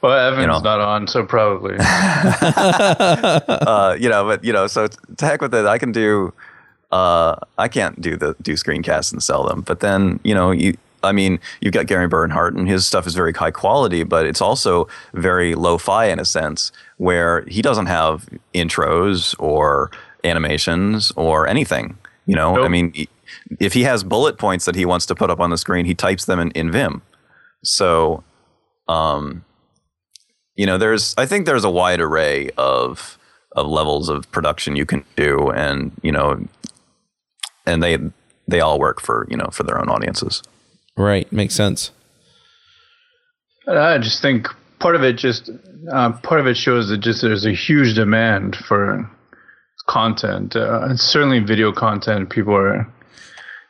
[0.02, 0.60] Well, Evan's know.
[0.60, 1.76] not on, so probably.
[1.80, 5.66] uh, you know, but you know, so to heck with it.
[5.66, 6.34] I can do.
[6.92, 9.62] Uh, I can't do the do screencasts and sell them.
[9.62, 10.78] But then you know, you.
[11.04, 14.40] I mean, you've got Gary Bernhardt, and his stuff is very high quality, but it's
[14.40, 19.90] also very lo-fi in a sense, where he doesn't have intros or
[20.24, 21.98] animations or anything.
[22.28, 22.94] You know, I mean,
[23.60, 25.96] if he has bullet points that he wants to put up on the screen, he
[25.96, 27.02] types them in, in Vim.
[27.64, 28.24] So,
[28.88, 29.44] um,
[30.56, 33.18] you know there's i think there's a wide array of
[33.54, 36.40] of levels of production you can do and you know
[37.66, 37.98] and they
[38.48, 40.42] they all work for you know for their own audiences
[40.98, 41.92] Right, makes sense.
[43.68, 44.48] I just think
[44.80, 45.50] part of it just
[45.92, 49.10] uh, part of it shows that just there's a huge demand for
[49.88, 50.56] content.
[50.56, 52.30] Uh, and certainly, video content.
[52.30, 52.92] People are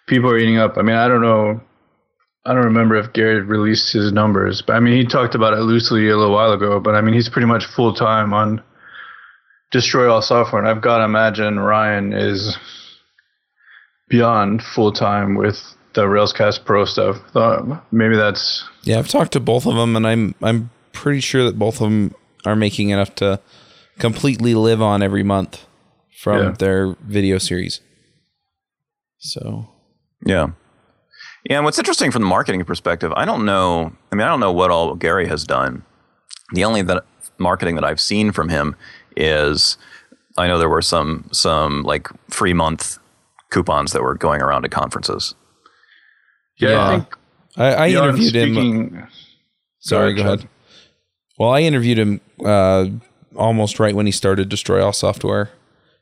[0.08, 0.78] people are eating up.
[0.78, 1.62] I mean, I don't know.
[2.46, 5.62] I don't remember if Gary released his numbers, but I mean, he talked about it
[5.62, 6.80] loosely a little while ago.
[6.80, 8.64] But I mean, he's pretty much full time on
[9.72, 12.58] Destroy All Software, and I've got to imagine Ryan is
[14.12, 15.58] beyond full time with
[15.94, 17.18] the Railscast Pro stuff.
[17.34, 21.44] Thought maybe that's Yeah, I've talked to both of them, and I'm I'm pretty sure
[21.46, 22.14] that both of them
[22.46, 23.40] are making enough to
[23.98, 25.66] completely live on every month
[26.22, 26.52] from Yeah.
[26.60, 27.82] their video series.
[29.20, 29.68] So
[30.26, 30.48] yeah
[31.50, 34.40] yeah and what's interesting from the marketing perspective i don't know i mean i don't
[34.40, 35.84] know what all gary has done
[36.54, 37.04] the only that
[37.40, 38.76] marketing that i've seen from him
[39.18, 39.78] is
[40.38, 43.00] i know there were some some like free month
[43.52, 45.36] coupons that were going around at conferences
[46.58, 46.70] yeah.
[46.70, 46.86] Yeah.
[46.86, 47.18] I think
[47.58, 49.08] I, I beyond interviewed him.
[49.80, 50.50] Sorry, go Go ahead, ahead.
[51.38, 52.86] Well, I interviewed him uh,
[53.36, 55.50] almost right when he started Destroy All Software,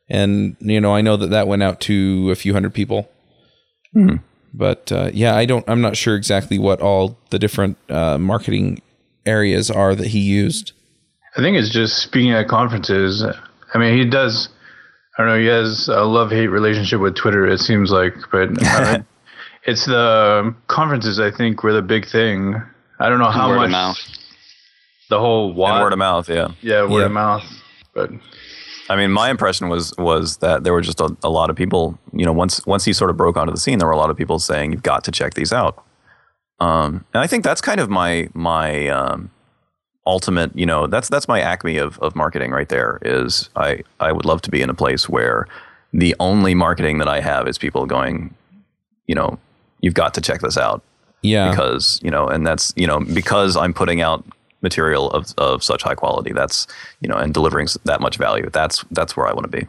[0.09, 3.09] and you know I know that that went out to a few hundred people.
[4.53, 5.67] But uh, yeah, I don't.
[5.67, 8.81] I'm not sure exactly what all the different uh, marketing
[9.25, 10.73] areas are that he used.
[11.37, 13.23] I think it's just speaking at conferences.
[13.73, 14.49] I mean, he does.
[15.19, 15.37] I don't know.
[15.39, 17.45] He has a love hate relationship with Twitter.
[17.45, 18.99] It seems like, but uh,
[19.65, 21.19] it's the conferences.
[21.19, 22.55] I think were the big thing.
[23.01, 23.97] I don't know how word much of mouth.
[25.09, 26.47] the whole And word of mouth, yeah.
[26.61, 27.05] yeah, word Yeah.
[27.07, 27.43] of mouth.
[27.93, 28.11] But
[28.89, 31.99] I mean, my impression was was that there were just a, a lot of people.
[32.13, 34.09] You know, once once he sort of broke onto the scene, there were a lot
[34.09, 35.83] of people saying, "You've got to check these out."
[36.61, 39.31] Um, and I think that's kind of my my um,
[40.09, 40.51] ultimate.
[40.57, 42.99] You know, that's that's my acme of of marketing right there.
[43.03, 45.47] Is I I would love to be in a place where
[45.93, 48.33] the only marketing that I have is people going,
[49.07, 49.39] you know,
[49.81, 50.81] you've got to check this out
[51.21, 51.49] Yeah.
[51.49, 54.23] because you know, and that's you know because I'm putting out
[54.61, 56.33] material of of such high quality.
[56.33, 56.67] That's
[57.01, 58.49] you know, and delivering that much value.
[58.51, 59.65] That's that's where I want to be.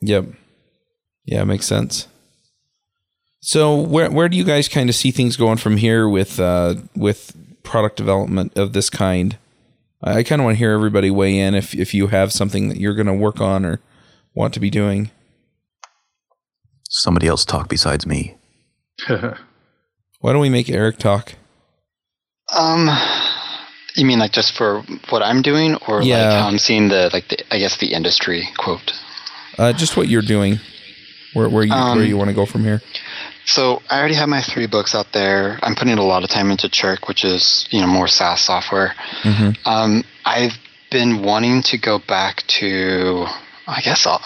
[0.00, 0.26] Yep.
[1.26, 2.08] Yeah, makes sense.
[3.40, 6.74] So where where do you guys kind of see things going from here with uh,
[6.96, 9.36] with product development of this kind?
[10.02, 12.68] I, I kind of want to hear everybody weigh in if if you have something
[12.68, 13.80] that you're going to work on or
[14.34, 15.10] want to be doing.
[16.88, 18.36] Somebody else talk besides me.
[19.08, 21.34] Why don't we make Eric talk?
[22.56, 22.88] Um,
[23.96, 26.18] you mean like just for what I'm doing, or Yeah.
[26.24, 28.92] like how I'm seeing the like the I guess the industry quote.
[29.58, 30.58] Uh, just what you're doing.
[31.34, 32.82] Where where you Um, where you want to go from here?
[33.44, 35.58] So I already have my three books out there.
[35.62, 38.94] I'm putting a lot of time into Chirk, which is you know more SaaS software.
[39.22, 39.56] Mhm.
[39.66, 40.56] Um, I've
[40.92, 43.26] been wanting to go back to,
[43.66, 44.20] I guess, I'll,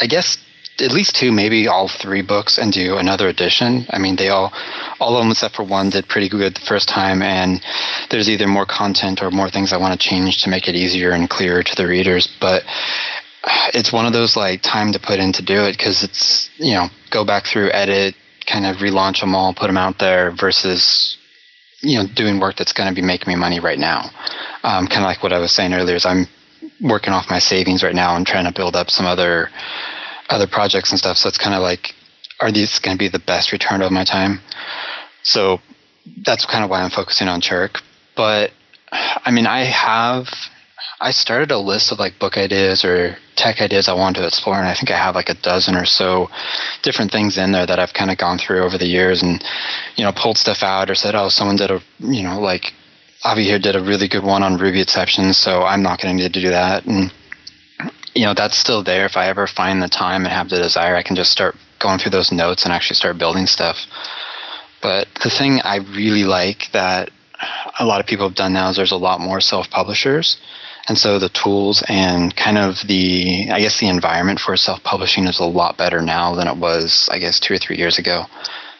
[0.00, 0.38] I guess
[0.80, 3.84] at least two, maybe all three books, and do another edition.
[3.90, 4.52] I mean, they all,
[5.00, 7.60] all of them except for one, did pretty good the first time, and
[8.10, 11.10] there's either more content or more things I want to change to make it easier
[11.10, 12.28] and clearer to the readers.
[12.40, 12.64] But
[13.74, 16.74] it's one of those like time to put in to do it because it's you
[16.74, 18.14] know go back through edit
[18.46, 21.16] kind of relaunch them all put them out there versus
[21.80, 24.10] you know doing work that's going to be making me money right now.
[24.62, 26.26] Um, kind of like what i was saying earlier is i'm
[26.80, 29.50] working off my savings right now and trying to build up some other
[30.28, 31.16] other projects and stuff.
[31.16, 31.94] So it's kind of like
[32.40, 34.40] are these going to be the best return of my time?
[35.22, 35.60] So
[36.24, 37.78] that's kind of why i'm focusing on chirk
[38.16, 38.50] but
[38.90, 40.26] i mean i have
[41.02, 44.56] I started a list of like book ideas or tech ideas I wanted to explore,
[44.56, 46.30] and I think I have like a dozen or so
[46.84, 49.42] different things in there that I've kind of gone through over the years, and
[49.96, 52.72] you know pulled stuff out or said, oh, someone did a you know like
[53.24, 56.22] Avdi here did a really good one on Ruby exceptions, so I'm not going to
[56.22, 57.12] need to do that, and
[58.14, 59.04] you know that's still there.
[59.04, 61.98] If I ever find the time and have the desire, I can just start going
[61.98, 63.76] through those notes and actually start building stuff.
[64.80, 67.10] But the thing I really like that
[67.80, 70.36] a lot of people have done now is there's a lot more self-publishers
[70.88, 75.40] and so the tools and kind of the i guess the environment for self-publishing is
[75.40, 78.24] a lot better now than it was i guess two or three years ago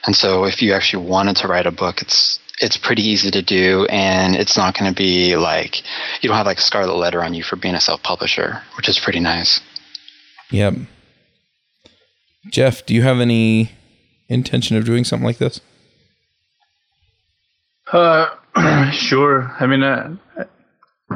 [0.07, 3.43] and so if you actually wanted to write a book it's it's pretty easy to
[3.43, 5.83] do and it's not going to be like
[6.23, 8.99] you don't have like a scarlet letter on you for being a self-publisher which is
[8.99, 9.61] pretty nice
[10.53, 10.75] Yep.
[12.51, 13.73] Jeff, do you have any
[14.29, 15.61] intention of doing something like this?
[17.91, 18.29] Uh,
[18.93, 19.55] sure.
[19.59, 20.17] I mean, uh,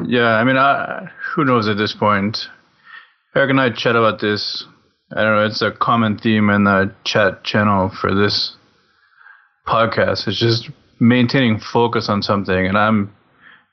[0.05, 0.35] yeah.
[0.35, 2.37] I mean, uh, who knows at this point?
[3.35, 4.65] Eric and I chat about this.
[5.11, 5.45] I don't know.
[5.45, 8.55] It's a common theme in the chat channel for this
[9.67, 10.27] podcast.
[10.27, 10.69] It's just
[10.99, 13.13] maintaining focus on something, and I'm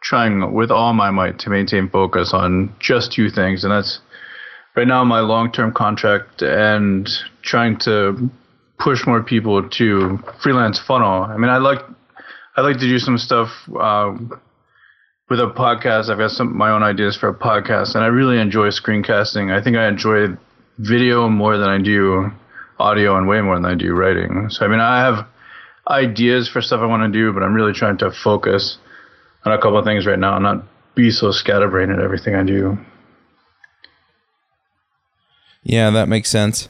[0.02, 4.00] trying with all my might to maintain focus on just two things, and that's
[4.76, 7.08] right now my long-term contract and
[7.42, 8.30] trying to
[8.78, 11.24] push more people to freelance funnel.
[11.24, 11.80] I mean, I like
[12.56, 13.48] I like to do some stuff
[13.80, 14.12] uh,
[15.34, 16.10] with a podcast.
[16.10, 19.52] I've got some my own ideas for a podcast, and I really enjoy screencasting.
[19.52, 20.28] I think I enjoy
[20.78, 22.30] video more than I do
[22.78, 24.48] audio, and way more than I do writing.
[24.50, 25.26] So I mean, I have
[25.88, 28.78] ideas for stuff I want to do, but I'm really trying to focus
[29.44, 30.64] on a couple of things right now, and not
[30.94, 32.78] be so scatterbrained at everything I do.
[35.64, 36.68] Yeah, that makes sense.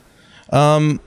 [0.51, 1.01] Um,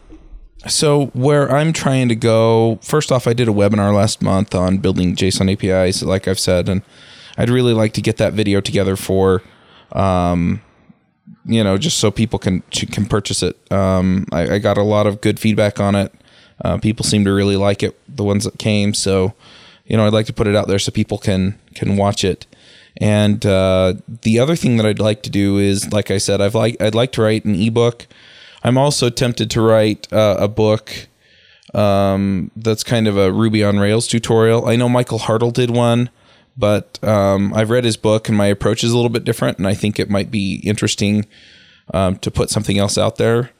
[0.67, 4.77] so where I'm trying to go, first off, I did a webinar last month on
[4.77, 6.83] building JSON APIs, like I've said, and
[7.37, 9.43] I'd really like to get that video together for,
[9.91, 10.61] um,
[11.45, 13.55] you know, just so people can can purchase it.
[13.71, 16.13] Um, I, I got a lot of good feedback on it.
[16.63, 18.93] Uh, people seem to really like it, the ones that came.
[18.93, 19.33] So,
[19.85, 22.45] you know, I'd like to put it out there so people can can watch it.
[22.99, 26.55] And uh, the other thing that I'd like to do is, like I said, I've
[26.55, 28.07] like I'd like to write an ebook.
[28.63, 31.07] I'm also tempted to write uh, a book
[31.73, 34.67] um, that's kind of a Ruby on Rails tutorial.
[34.67, 36.09] I know Michael Hartl did one,
[36.57, 39.67] but um, I've read his book and my approach is a little bit different, and
[39.67, 41.25] I think it might be interesting
[41.93, 43.51] um, to put something else out there.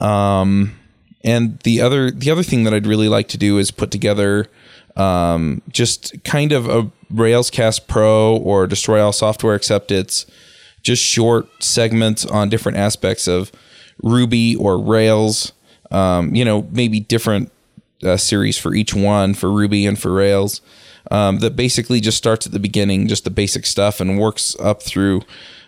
[0.00, 0.78] Um,
[1.24, 4.48] and the other the other thing that I'd really like to do is put together
[4.96, 10.26] um, just kind of a Railscast Pro or Destroy All Software, except it's
[10.82, 13.52] just short segments on different aspects of
[14.02, 15.52] Ruby or Rails.
[15.90, 17.52] Um, you know, maybe different
[18.02, 20.60] uh, series for each one for Ruby and for Rails.
[21.10, 24.82] Um, that basically just starts at the beginning, just the basic stuff, and works up
[24.82, 25.22] through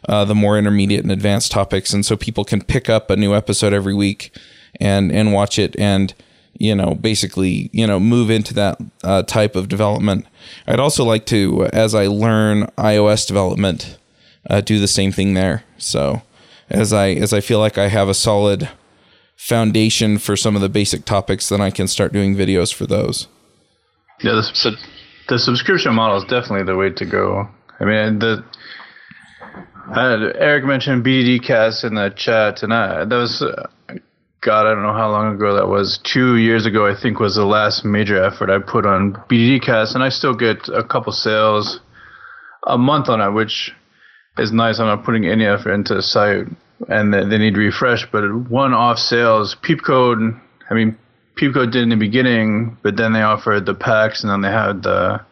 [0.09, 1.93] uh, the more intermediate and advanced topics.
[1.93, 4.37] And so people can pick up a new episode every week
[4.80, 6.12] and and watch it and
[6.59, 10.26] you know basically you know move into that uh, type of development.
[10.66, 13.99] I'd also like to, as I learn iOS development,
[14.49, 15.64] uh, do the same thing there.
[15.78, 16.22] So
[16.70, 18.68] as I as I feel like I have a solid
[19.37, 23.26] foundation for some of the basic topics, then I can start doing videos for those.
[24.20, 24.70] Yeah, the, so,
[25.28, 27.48] the subscription model is definitely the way to go.
[27.80, 28.44] I mean, the
[29.88, 33.66] uh, Eric mentioned BDD cast in the chat, and I, that was, uh,
[34.40, 35.98] God, I don't know how long ago that was.
[36.04, 39.94] Two years ago, I think, was the last major effort I put on BDD cast,
[39.94, 41.80] and I still get a couple sales
[42.66, 43.72] a month on it, which
[44.38, 44.78] is nice.
[44.78, 46.46] I'm not putting any effort into the site,
[46.88, 48.06] and they, they need to refresh.
[48.10, 50.40] But one-off sales, Peepcode.
[50.70, 50.96] I mean,
[51.37, 54.82] Peepcode did in the beginning, but then they offered the packs, and then they had
[54.82, 55.24] the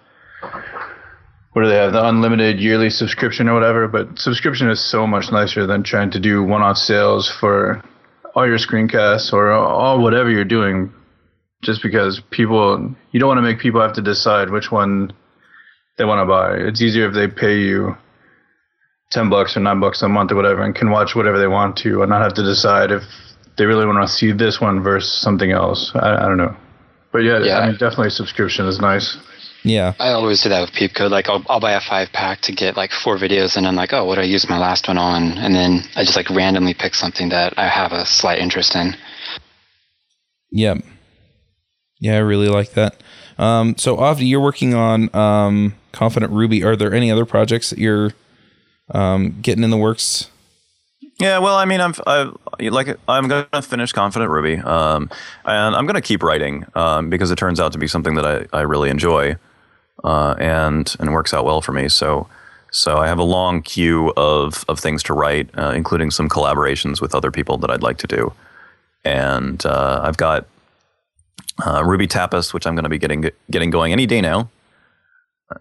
[1.53, 1.93] what do they have?
[1.93, 3.87] The unlimited yearly subscription or whatever.
[3.87, 7.83] But subscription is so much nicer than trying to do one-off sales for
[8.35, 10.93] all your screencasts or all whatever you're doing.
[11.63, 15.13] Just because people, you don't want to make people have to decide which one
[15.99, 16.55] they want to buy.
[16.55, 17.97] It's easier if they pay you
[19.11, 21.77] ten bucks or nine bucks a month or whatever, and can watch whatever they want
[21.77, 23.03] to, and not have to decide if
[23.57, 25.93] they really want to see this one versus something else.
[25.95, 26.57] I, I don't know,
[27.13, 29.17] but yeah, yeah, I mean, definitely subscription is nice.
[29.65, 31.11] Yeah, I always do that with Peepcode.
[31.11, 33.93] Like, I'll, I'll buy a five pack to get like four videos, and I'm like,
[33.93, 35.39] oh, what do I use my last one on?
[35.39, 38.97] And then I just like randomly pick something that I have a slight interest in.
[40.51, 40.75] Yeah,
[42.01, 43.01] yeah, I really like that.
[43.39, 46.65] Um, so, Avdi, you're working on um, Confident Ruby.
[46.65, 48.13] Are there any other projects that you're
[48.91, 50.29] um, getting in the works?
[51.23, 55.09] Yeah, well, I mean, I'm I, like I'm to finish Confident Ruby, um,
[55.45, 58.59] and I'm to keep writing um, because it turns out to be something that I,
[58.59, 59.37] I really enjoy,
[60.03, 61.89] uh, and and works out well for me.
[61.89, 62.27] So
[62.73, 67.01] so I have a long queue of of things to write, uh, including some collaborations
[67.01, 68.33] with other people that I'd like to do,
[69.05, 70.49] and uh, I've got
[71.65, 74.51] uh, RubyTapas, which I'm to be getting getting going any day now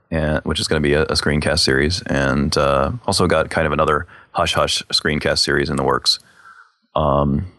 [0.09, 3.68] and, which is going to be a, a, screencast series, and uh, also got kind
[3.68, 6.19] of another hush hush screencast series in the works.
[6.95, 7.51] Um,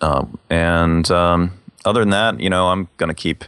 [0.00, 1.52] uh, and um,
[1.84, 3.44] other than that, you know, I'm going to keep,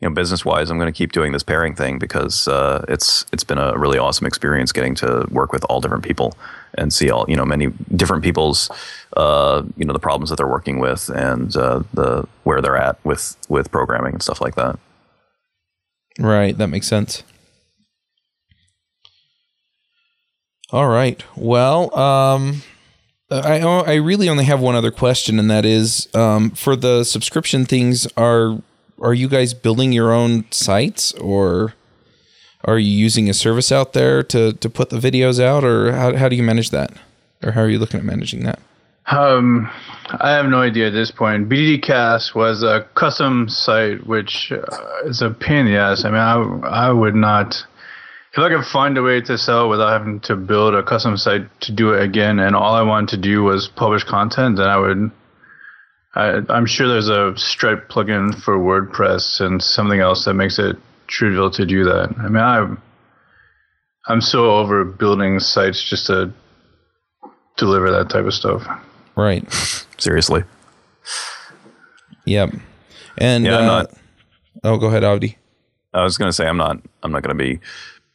[0.00, 3.24] you know, business wise, I'm going to keep doing this pairing thing because uh, it's
[3.32, 6.34] it's been a really awesome experience getting to work with all different people
[6.74, 8.70] and see all you know many different people's
[9.16, 13.02] uh, you know the problems that they're working with and uh, the where they're at
[13.04, 14.78] with with programming and stuff like that.
[16.18, 17.22] Right, that makes sense.
[20.70, 21.22] All right.
[21.34, 22.62] Well, um,
[23.30, 27.64] I I really only have one other question, and that is um, for the subscription
[27.64, 28.06] things.
[28.16, 28.58] Are
[29.00, 31.74] are you guys building your own sites, or
[32.64, 36.16] are you using a service out there to to put the videos out, or how
[36.16, 36.92] how do you manage that,
[37.42, 38.58] or how are you looking at managing that?
[39.10, 39.70] Um,
[40.20, 41.48] I have no idea at this point.
[41.48, 46.04] BDD Cast was a custom site, which uh, is a pain in the ass.
[46.04, 47.56] I mean, I, I would not.
[48.38, 51.48] If I could find a way to sell without having to build a custom site
[51.62, 54.76] to do it again, and all I wanted to do was publish content, then I
[54.76, 55.10] would.
[56.14, 60.76] I, I'm sure there's a Stripe plugin for WordPress and something else that makes it
[61.08, 62.14] trivial to do that.
[62.16, 62.80] I mean, I'm
[64.06, 66.32] I'm so over building sites just to
[67.56, 68.64] deliver that type of stuff.
[69.16, 69.52] Right.
[69.98, 70.44] Seriously.
[72.24, 72.54] Yep.
[73.16, 73.90] And yeah, uh, not,
[74.62, 75.34] oh, go ahead, Avdi.
[75.92, 76.80] I was going to say I'm not.
[77.02, 77.58] I'm not going to be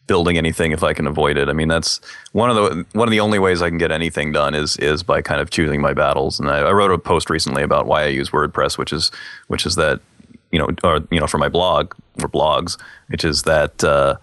[0.08, 1.50] building anything if I can avoid it.
[1.50, 2.02] I mean, that's
[2.34, 5.04] one of the one of the only ways I can get anything done is is
[5.04, 6.40] by kind of choosing my battles.
[6.40, 9.12] And I, I wrote a post recently about why I use WordPress, which is
[9.48, 10.02] which is that
[10.52, 14.18] you know, or you know, for my blog or blogs, which is that uh,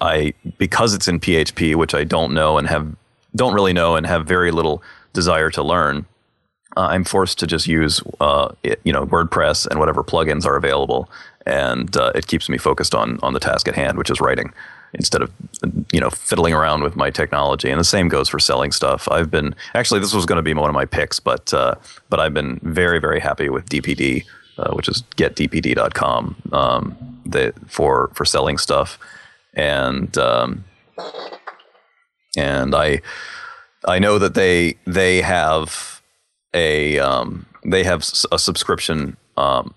[0.00, 2.94] I because it's in PHP, which I don't know and have
[3.34, 6.06] don't really know and have very little desire to learn,
[6.76, 10.56] uh, I'm forced to just use uh, it, you know WordPress and whatever plugins are
[10.56, 11.08] available,
[11.46, 14.52] and uh, it keeps me focused on on the task at hand, which is writing,
[14.94, 15.30] instead of
[15.92, 17.70] you know fiddling around with my technology.
[17.70, 19.08] And the same goes for selling stuff.
[19.10, 21.74] I've been actually this was going to be one of my picks, but uh,
[22.08, 24.24] but I've been very very happy with DPD,
[24.58, 27.20] uh, which is getdpd.com, um,
[27.66, 28.98] for for selling stuff,
[29.54, 30.64] and um,
[32.36, 33.00] and I
[33.86, 36.02] I know that they they have
[36.52, 39.74] a um, they have a subscription um,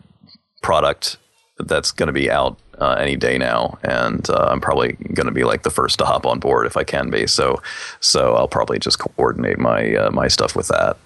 [0.61, 1.17] product
[1.59, 5.31] that's going to be out uh, any day now, and uh, I'm probably going to
[5.31, 7.25] be like the first to hop on board if I can be.
[7.27, 7.61] So,
[7.99, 10.97] so I'll probably just coordinate my uh, my stuff with that.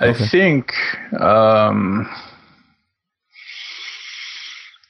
[0.00, 0.72] I think.
[1.20, 2.08] Um,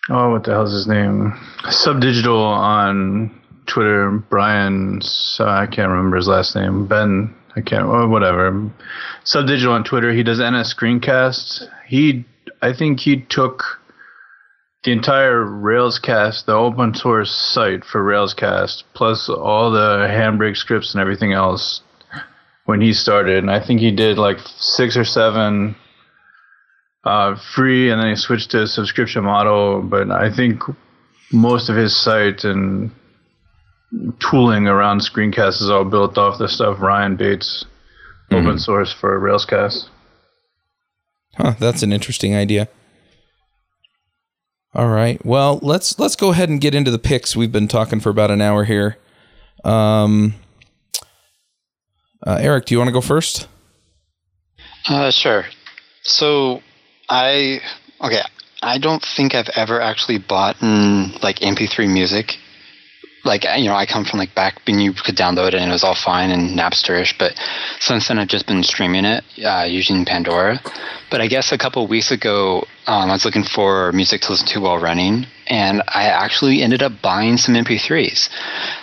[0.08, 1.32] oh, what the hell's his name?
[1.64, 4.10] Subdigital on Twitter.
[4.10, 5.00] Brian.
[5.38, 6.86] Uh, I can't remember his last name.
[6.86, 7.34] Ben.
[7.56, 7.88] I can't.
[7.88, 8.70] Well, whatever.
[9.24, 10.12] Subdigital on Twitter.
[10.12, 11.68] He does NSScreencasts.
[11.86, 12.24] He.
[12.62, 13.80] I think he took
[14.84, 21.00] the entire Railscast, the open source site for Railscast, plus all the Handbrake scripts and
[21.00, 21.80] everything else
[22.66, 23.38] when he started.
[23.38, 25.74] And I think he did like six or seven
[27.04, 29.80] uh, free, and then he switched to a subscription model.
[29.80, 30.62] But I think
[31.32, 32.90] most of his site and
[34.18, 37.64] tooling around Screencast is all built off the stuff Ryan Bates
[38.30, 38.46] mm-hmm.
[38.46, 39.88] open source for Railscast.
[41.36, 42.68] Huh, that's an interesting idea.
[44.74, 45.24] All right.
[45.24, 47.36] Well, let's let's go ahead and get into the picks.
[47.36, 48.96] We've been talking for about an hour here.
[49.62, 50.34] Um,
[52.26, 53.46] uh, Eric, do you want to go first?
[54.88, 55.44] Uh, sure.
[56.02, 56.60] So,
[57.08, 57.60] I
[58.00, 58.20] okay.
[58.62, 60.60] I don't think I've ever actually bought
[61.22, 62.38] like MP3 music
[63.24, 65.72] like you know I come from like back when you could download it and it
[65.72, 67.32] was all fine and Napsterish, but
[67.80, 70.60] since then I've just been streaming it uh, using Pandora.
[71.10, 74.46] But I guess a couple weeks ago um, I was looking for music to listen
[74.48, 78.28] to while running, and I actually ended up buying some MP3s.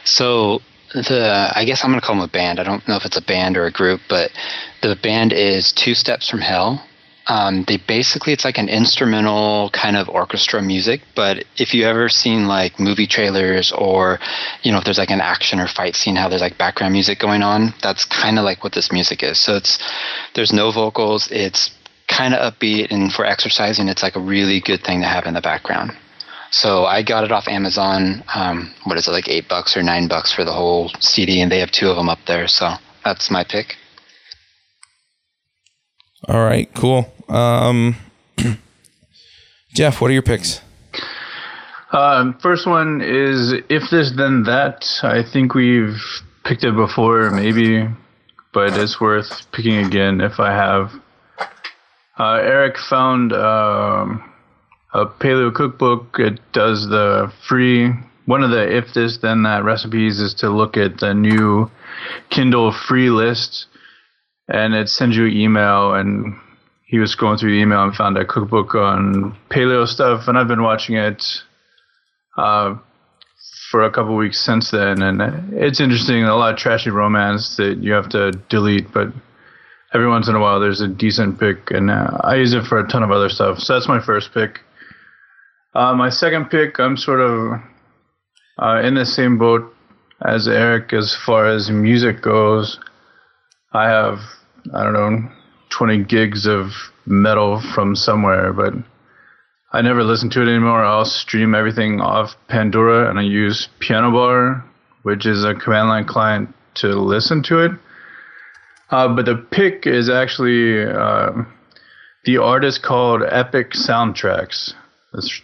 [0.03, 0.61] So
[0.93, 2.59] the I guess I'm gonna call them a band.
[2.59, 4.31] I don't know if it's a band or a group, but
[4.81, 6.85] the band is Two Steps from Hell
[7.31, 12.09] um, they basically it's like an instrumental kind of orchestra music but if you ever
[12.09, 14.19] seen like movie trailers or
[14.63, 17.19] you know if there's like an action or fight scene how there's like background music
[17.19, 19.79] going on that's kind of like what this music is so it's
[20.35, 21.71] there's no vocals it's
[22.09, 25.33] kind of upbeat and for exercising it's like a really good thing to have in
[25.33, 25.91] the background
[26.53, 28.25] so I got it off Amazon.
[28.35, 31.49] Um, what is it, like eight bucks or nine bucks for the whole CD, and
[31.49, 32.45] they have two of them up there.
[32.49, 32.73] So
[33.05, 33.77] that's my pick.
[36.27, 37.11] All right, cool.
[37.31, 37.95] Um,
[39.73, 40.61] Jeff, what are your picks?
[41.93, 44.85] Um, first one is if this then that.
[45.01, 45.97] I think we've
[46.43, 47.87] picked it before, maybe,
[48.53, 50.91] but it's worth picking again if I have.
[52.19, 54.31] Uh, Eric found um,
[54.93, 56.17] a paleo cookbook.
[56.19, 57.91] It does the free.
[58.25, 61.71] One of the if this then that recipes is to look at the new
[62.29, 63.67] Kindle free list
[64.47, 66.35] and it sends you an email and
[66.91, 70.47] he was going through the email and found a cookbook on paleo stuff and i've
[70.47, 71.23] been watching it
[72.37, 72.75] uh,
[73.71, 75.21] for a couple weeks since then and
[75.53, 79.07] it's interesting a lot of trashy romance that you have to delete but
[79.93, 82.77] every once in a while there's a decent pick and uh, i use it for
[82.79, 84.59] a ton of other stuff so that's my first pick.
[85.73, 87.53] Uh, my second pick i'm sort of
[88.61, 89.73] uh, in the same boat
[90.25, 92.79] as eric as far as music goes.
[93.73, 94.19] I have
[94.73, 95.31] I don't know,
[95.71, 96.71] 20 gigs of
[97.05, 98.73] metal from somewhere, but
[99.73, 100.83] I never listen to it anymore.
[100.83, 104.63] I'll stream everything off Pandora and I use pianobar,
[105.03, 107.71] which is a command line client to listen to it.
[108.89, 111.31] Uh, but the pick is actually uh,
[112.25, 114.73] the artist called Epic Soundtracks.
[115.13, 115.41] That's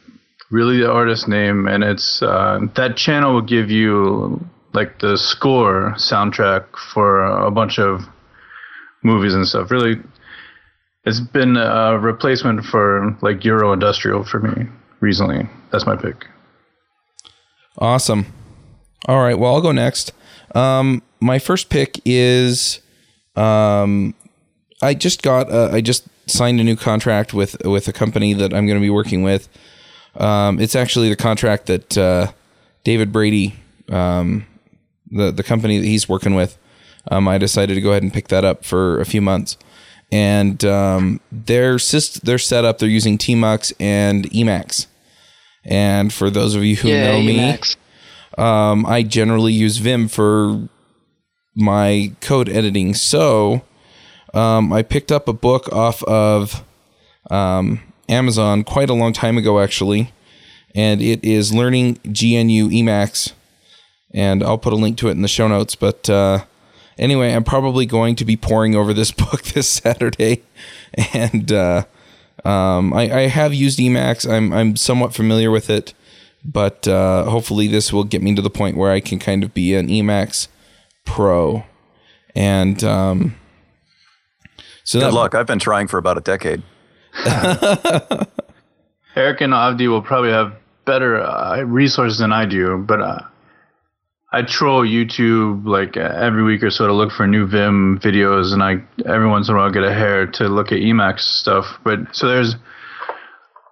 [0.52, 5.94] really the artist name, and it's uh, that channel will give you like the score
[5.98, 8.02] soundtrack for a bunch of
[9.04, 9.72] movies and stuff.
[9.72, 9.96] Really,
[11.08, 14.68] it's been a replacement for like Euro Industrial for me
[15.00, 15.48] recently.
[15.72, 16.28] That's my pick.
[17.78, 18.26] Awesome.
[19.06, 19.40] All right.
[19.40, 20.12] Well, I'll go next.
[20.54, 22.82] Um, my first pick is
[23.38, 24.16] um,
[24.82, 28.68] I just got I just signed a new contract with with a company that I'm
[28.68, 29.48] going to be working with.
[30.18, 32.32] Um, it's actually the contract that uh,
[32.84, 33.56] David Brady,
[33.90, 34.46] um,
[35.10, 36.58] the the company that he's working with,
[37.10, 39.58] um, I decided to go ahead and pick that up for a few months.
[40.12, 44.88] And um, their syst- their setup, they're using Tmux and Emacs.
[45.66, 47.60] And for those of you who yeah, know me,
[48.38, 50.70] um, I generally use Vim for
[51.56, 52.94] my code editing.
[52.94, 53.64] So
[54.34, 56.64] um, I picked up a book off of
[57.30, 60.14] um, Amazon quite a long time ago, actually,
[60.74, 63.34] and it is Learning GNU Emacs.
[64.14, 65.76] And I'll put a link to it in the show notes.
[65.76, 66.46] But uh,
[66.98, 70.44] anyway, I'm probably going to be poring over this book this Saturday,
[71.14, 71.86] and uh,
[72.46, 74.30] um, I, I, have used Emacs.
[74.30, 75.94] I'm I'm somewhat familiar with it,
[76.44, 79.54] but uh, hopefully this will get me to the point where I can kind of
[79.54, 80.48] be an Emacs
[81.06, 81.64] pro,
[82.36, 83.36] and um,
[84.84, 85.36] so good luck.
[85.36, 86.64] I've been trying for about a decade.
[89.16, 93.22] Eric and Avdi will probably have better uh, resources than I do, but uh,
[94.30, 98.62] I troll YouTube like every week or so to look for new Vim videos, and
[98.62, 101.66] I every once in a while get a hair to look at Emacs stuff.
[101.86, 102.56] But so there's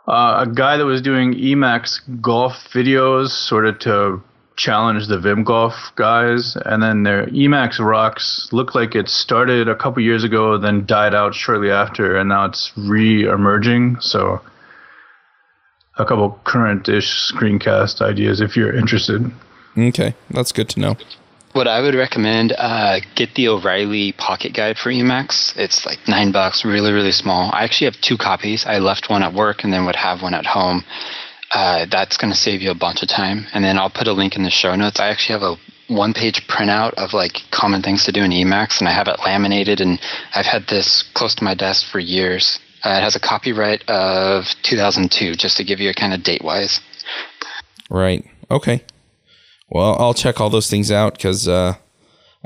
[0.07, 4.23] uh, a guy that was doing Emacs golf videos, sort of to
[4.55, 9.75] challenge the Vim golf guys, and then their Emacs rocks looked like it started a
[9.75, 13.97] couple years ago, then died out shortly after, and now it's re-emerging.
[13.99, 14.41] So
[15.97, 19.29] a couple current-ish screencast ideas if you're interested.
[19.77, 20.97] Okay, that's good to know.
[21.53, 25.55] What I would recommend, uh, get the O'Reilly Pocket Guide for Emacs.
[25.55, 27.49] It's like nine bucks, really, really small.
[27.53, 28.65] I actually have two copies.
[28.65, 30.83] I left one at work and then would have one at home.
[31.53, 33.47] Uh, that's going to save you a bunch of time.
[33.53, 34.99] And then I'll put a link in the show notes.
[34.99, 35.55] I actually have a
[35.87, 39.19] one page printout of like common things to do in Emacs, and I have it
[39.25, 39.79] laminated.
[39.79, 39.99] And
[40.33, 42.59] I've had this close to my desk for years.
[42.83, 46.43] Uh, it has a copyright of 2002, just to give you a kind of date
[46.43, 46.81] wise.
[47.89, 48.25] Right.
[48.51, 48.83] Okay.
[49.69, 51.75] Well, I'll check all those things out because uh,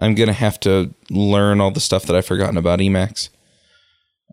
[0.02, 3.30] I'm gonna have to learn all the stuff that I've forgotten about Emacs.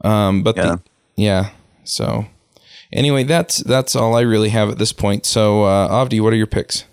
[0.05, 0.63] Um, but Yeah.
[0.63, 0.83] the,
[1.17, 1.51] yeah.
[1.85, 2.27] So
[2.93, 5.27] anyway, that's that's all I really have at this point.
[5.27, 6.85] So uh, Avdi, what are your picks?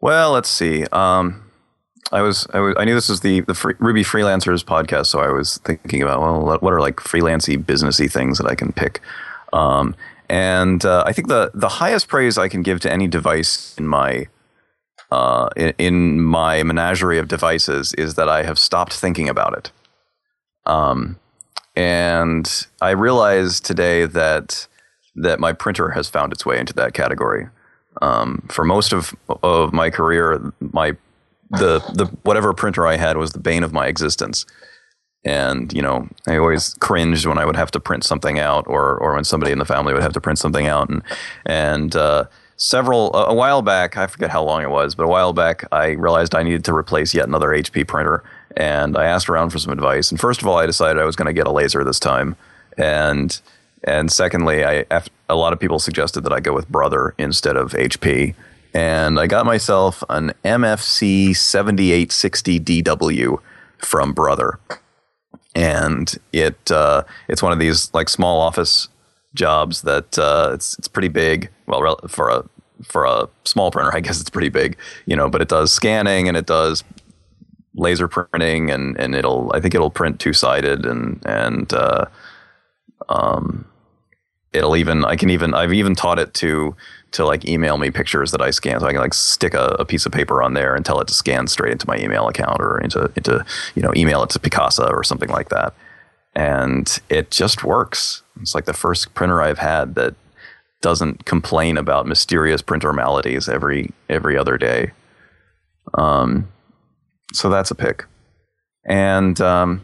[0.00, 0.84] Well, let's see.
[0.92, 1.40] Um,
[2.12, 5.20] I was, I was I knew this was the the free, Ruby freelancers podcast, so
[5.20, 9.00] I was thinking about well, what are like freelancy businessy things that I can pick.
[9.52, 9.96] Um,
[10.28, 13.86] and uh, I think the the highest praise I can give to any device in
[13.86, 14.26] my
[15.10, 19.70] uh, in, in my menagerie of devices is that I have stopped thinking about it.
[20.66, 21.18] Um,
[21.76, 24.66] and I realized today that
[25.16, 27.48] that my printer has found its way into that category.
[28.02, 30.96] Um, for most of of my career, my
[31.50, 34.46] the the whatever printer I had was the bane of my existence.
[35.24, 38.98] And you know, I always cringed when I would have to print something out, or
[38.98, 40.88] or when somebody in the family would have to print something out.
[40.88, 41.02] And
[41.46, 42.24] and uh,
[42.56, 45.90] several a while back, I forget how long it was, but a while back, I
[45.90, 48.22] realized I needed to replace yet another HP printer,
[48.56, 50.10] and I asked around for some advice.
[50.10, 52.36] And first of all, I decided I was going to get a laser this time,
[52.76, 53.40] and
[53.86, 54.84] and secondly, i
[55.28, 58.34] a lot of people suggested that I go with Brother instead of HP,
[58.72, 63.38] and I got myself an MFC 7860 DW
[63.78, 64.58] from Brother,
[65.54, 68.88] and it uh, it's one of these like small office
[69.34, 71.50] jobs that uh, it's it's pretty big.
[71.66, 72.44] Well, for a
[72.82, 74.76] for a small printer, I guess it's pretty big,
[75.06, 75.28] you know.
[75.28, 76.84] But it does scanning and it does
[77.74, 82.06] laser printing, and and it'll I think it'll print two sided and and uh,
[83.08, 83.66] um,
[84.52, 86.74] it'll even I can even I've even taught it to
[87.12, 89.84] to like email me pictures that I scan, so I can like stick a, a
[89.84, 92.60] piece of paper on there and tell it to scan straight into my email account
[92.60, 95.74] or into into you know email it to Picasa or something like that,
[96.34, 98.22] and it just works.
[98.40, 100.14] It's like the first printer I've had that
[100.80, 104.92] doesn't complain about mysterious printer maladies every every other day.
[105.94, 106.48] Um,
[107.32, 108.04] so that's a pick,
[108.84, 109.82] and um,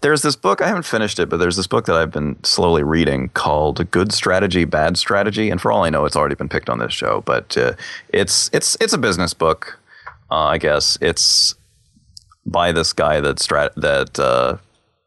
[0.00, 2.82] there's this book I haven't finished it, but there's this book that I've been slowly
[2.82, 6.70] reading called "Good Strategy, Bad Strategy," and for all I know, it's already been picked
[6.70, 7.22] on this show.
[7.26, 7.72] But uh,
[8.10, 9.78] it's it's it's a business book,
[10.30, 10.98] uh, I guess.
[11.00, 11.54] It's
[12.46, 14.58] by this guy that strat that uh,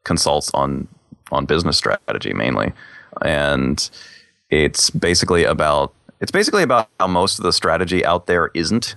[0.08, 0.88] consults on
[1.32, 2.74] on business strategy mainly,
[3.22, 3.90] and
[4.50, 8.96] it's basically about it's basically about how most of the strategy out there isn't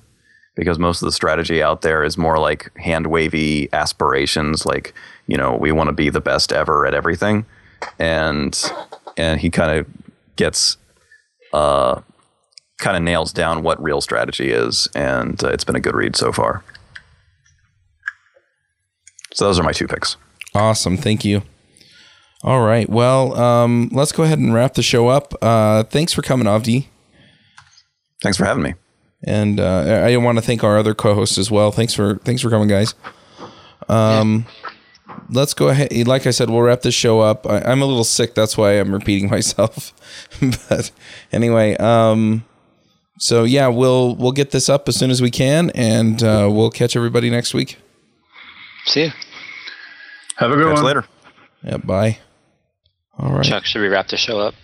[0.54, 4.94] because most of the strategy out there is more like hand wavy aspirations like
[5.26, 7.44] you know we want to be the best ever at everything.
[7.98, 8.58] And
[9.16, 9.86] and he kind of
[10.36, 10.76] gets
[11.52, 12.00] uh
[12.78, 16.16] kind of nails down what real strategy is and uh, it's been a good read
[16.16, 16.64] so far.
[19.34, 20.16] So those are my two picks
[20.55, 21.42] Awesome, thank you.
[22.42, 25.34] All right, well, um, let's go ahead and wrap the show up.
[25.42, 26.86] Uh, thanks for coming, Avdi.
[28.22, 28.74] thanks for having me
[29.24, 31.70] And uh, I want to thank our other co-hosts as well.
[31.70, 32.94] Thanks for thanks for coming, guys.
[33.88, 34.46] Um,
[35.28, 36.07] let's go ahead.
[36.07, 37.46] Like I said, we'll wrap this show up.
[37.46, 39.92] I, I'm a little sick, that's why I'm repeating myself.
[40.40, 40.90] but
[41.32, 42.44] anyway, um,
[43.18, 46.70] so yeah, we'll we'll get this up as soon as we can, and uh, we'll
[46.70, 47.76] catch everybody next week.
[48.86, 49.11] See you.
[50.41, 50.84] Have a good catch one.
[50.84, 51.05] later
[51.62, 52.18] Yeah, bye.
[53.18, 53.45] All right.
[53.45, 54.55] Chuck, should we wrap the show up?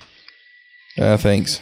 [0.99, 1.61] Uh, thanks.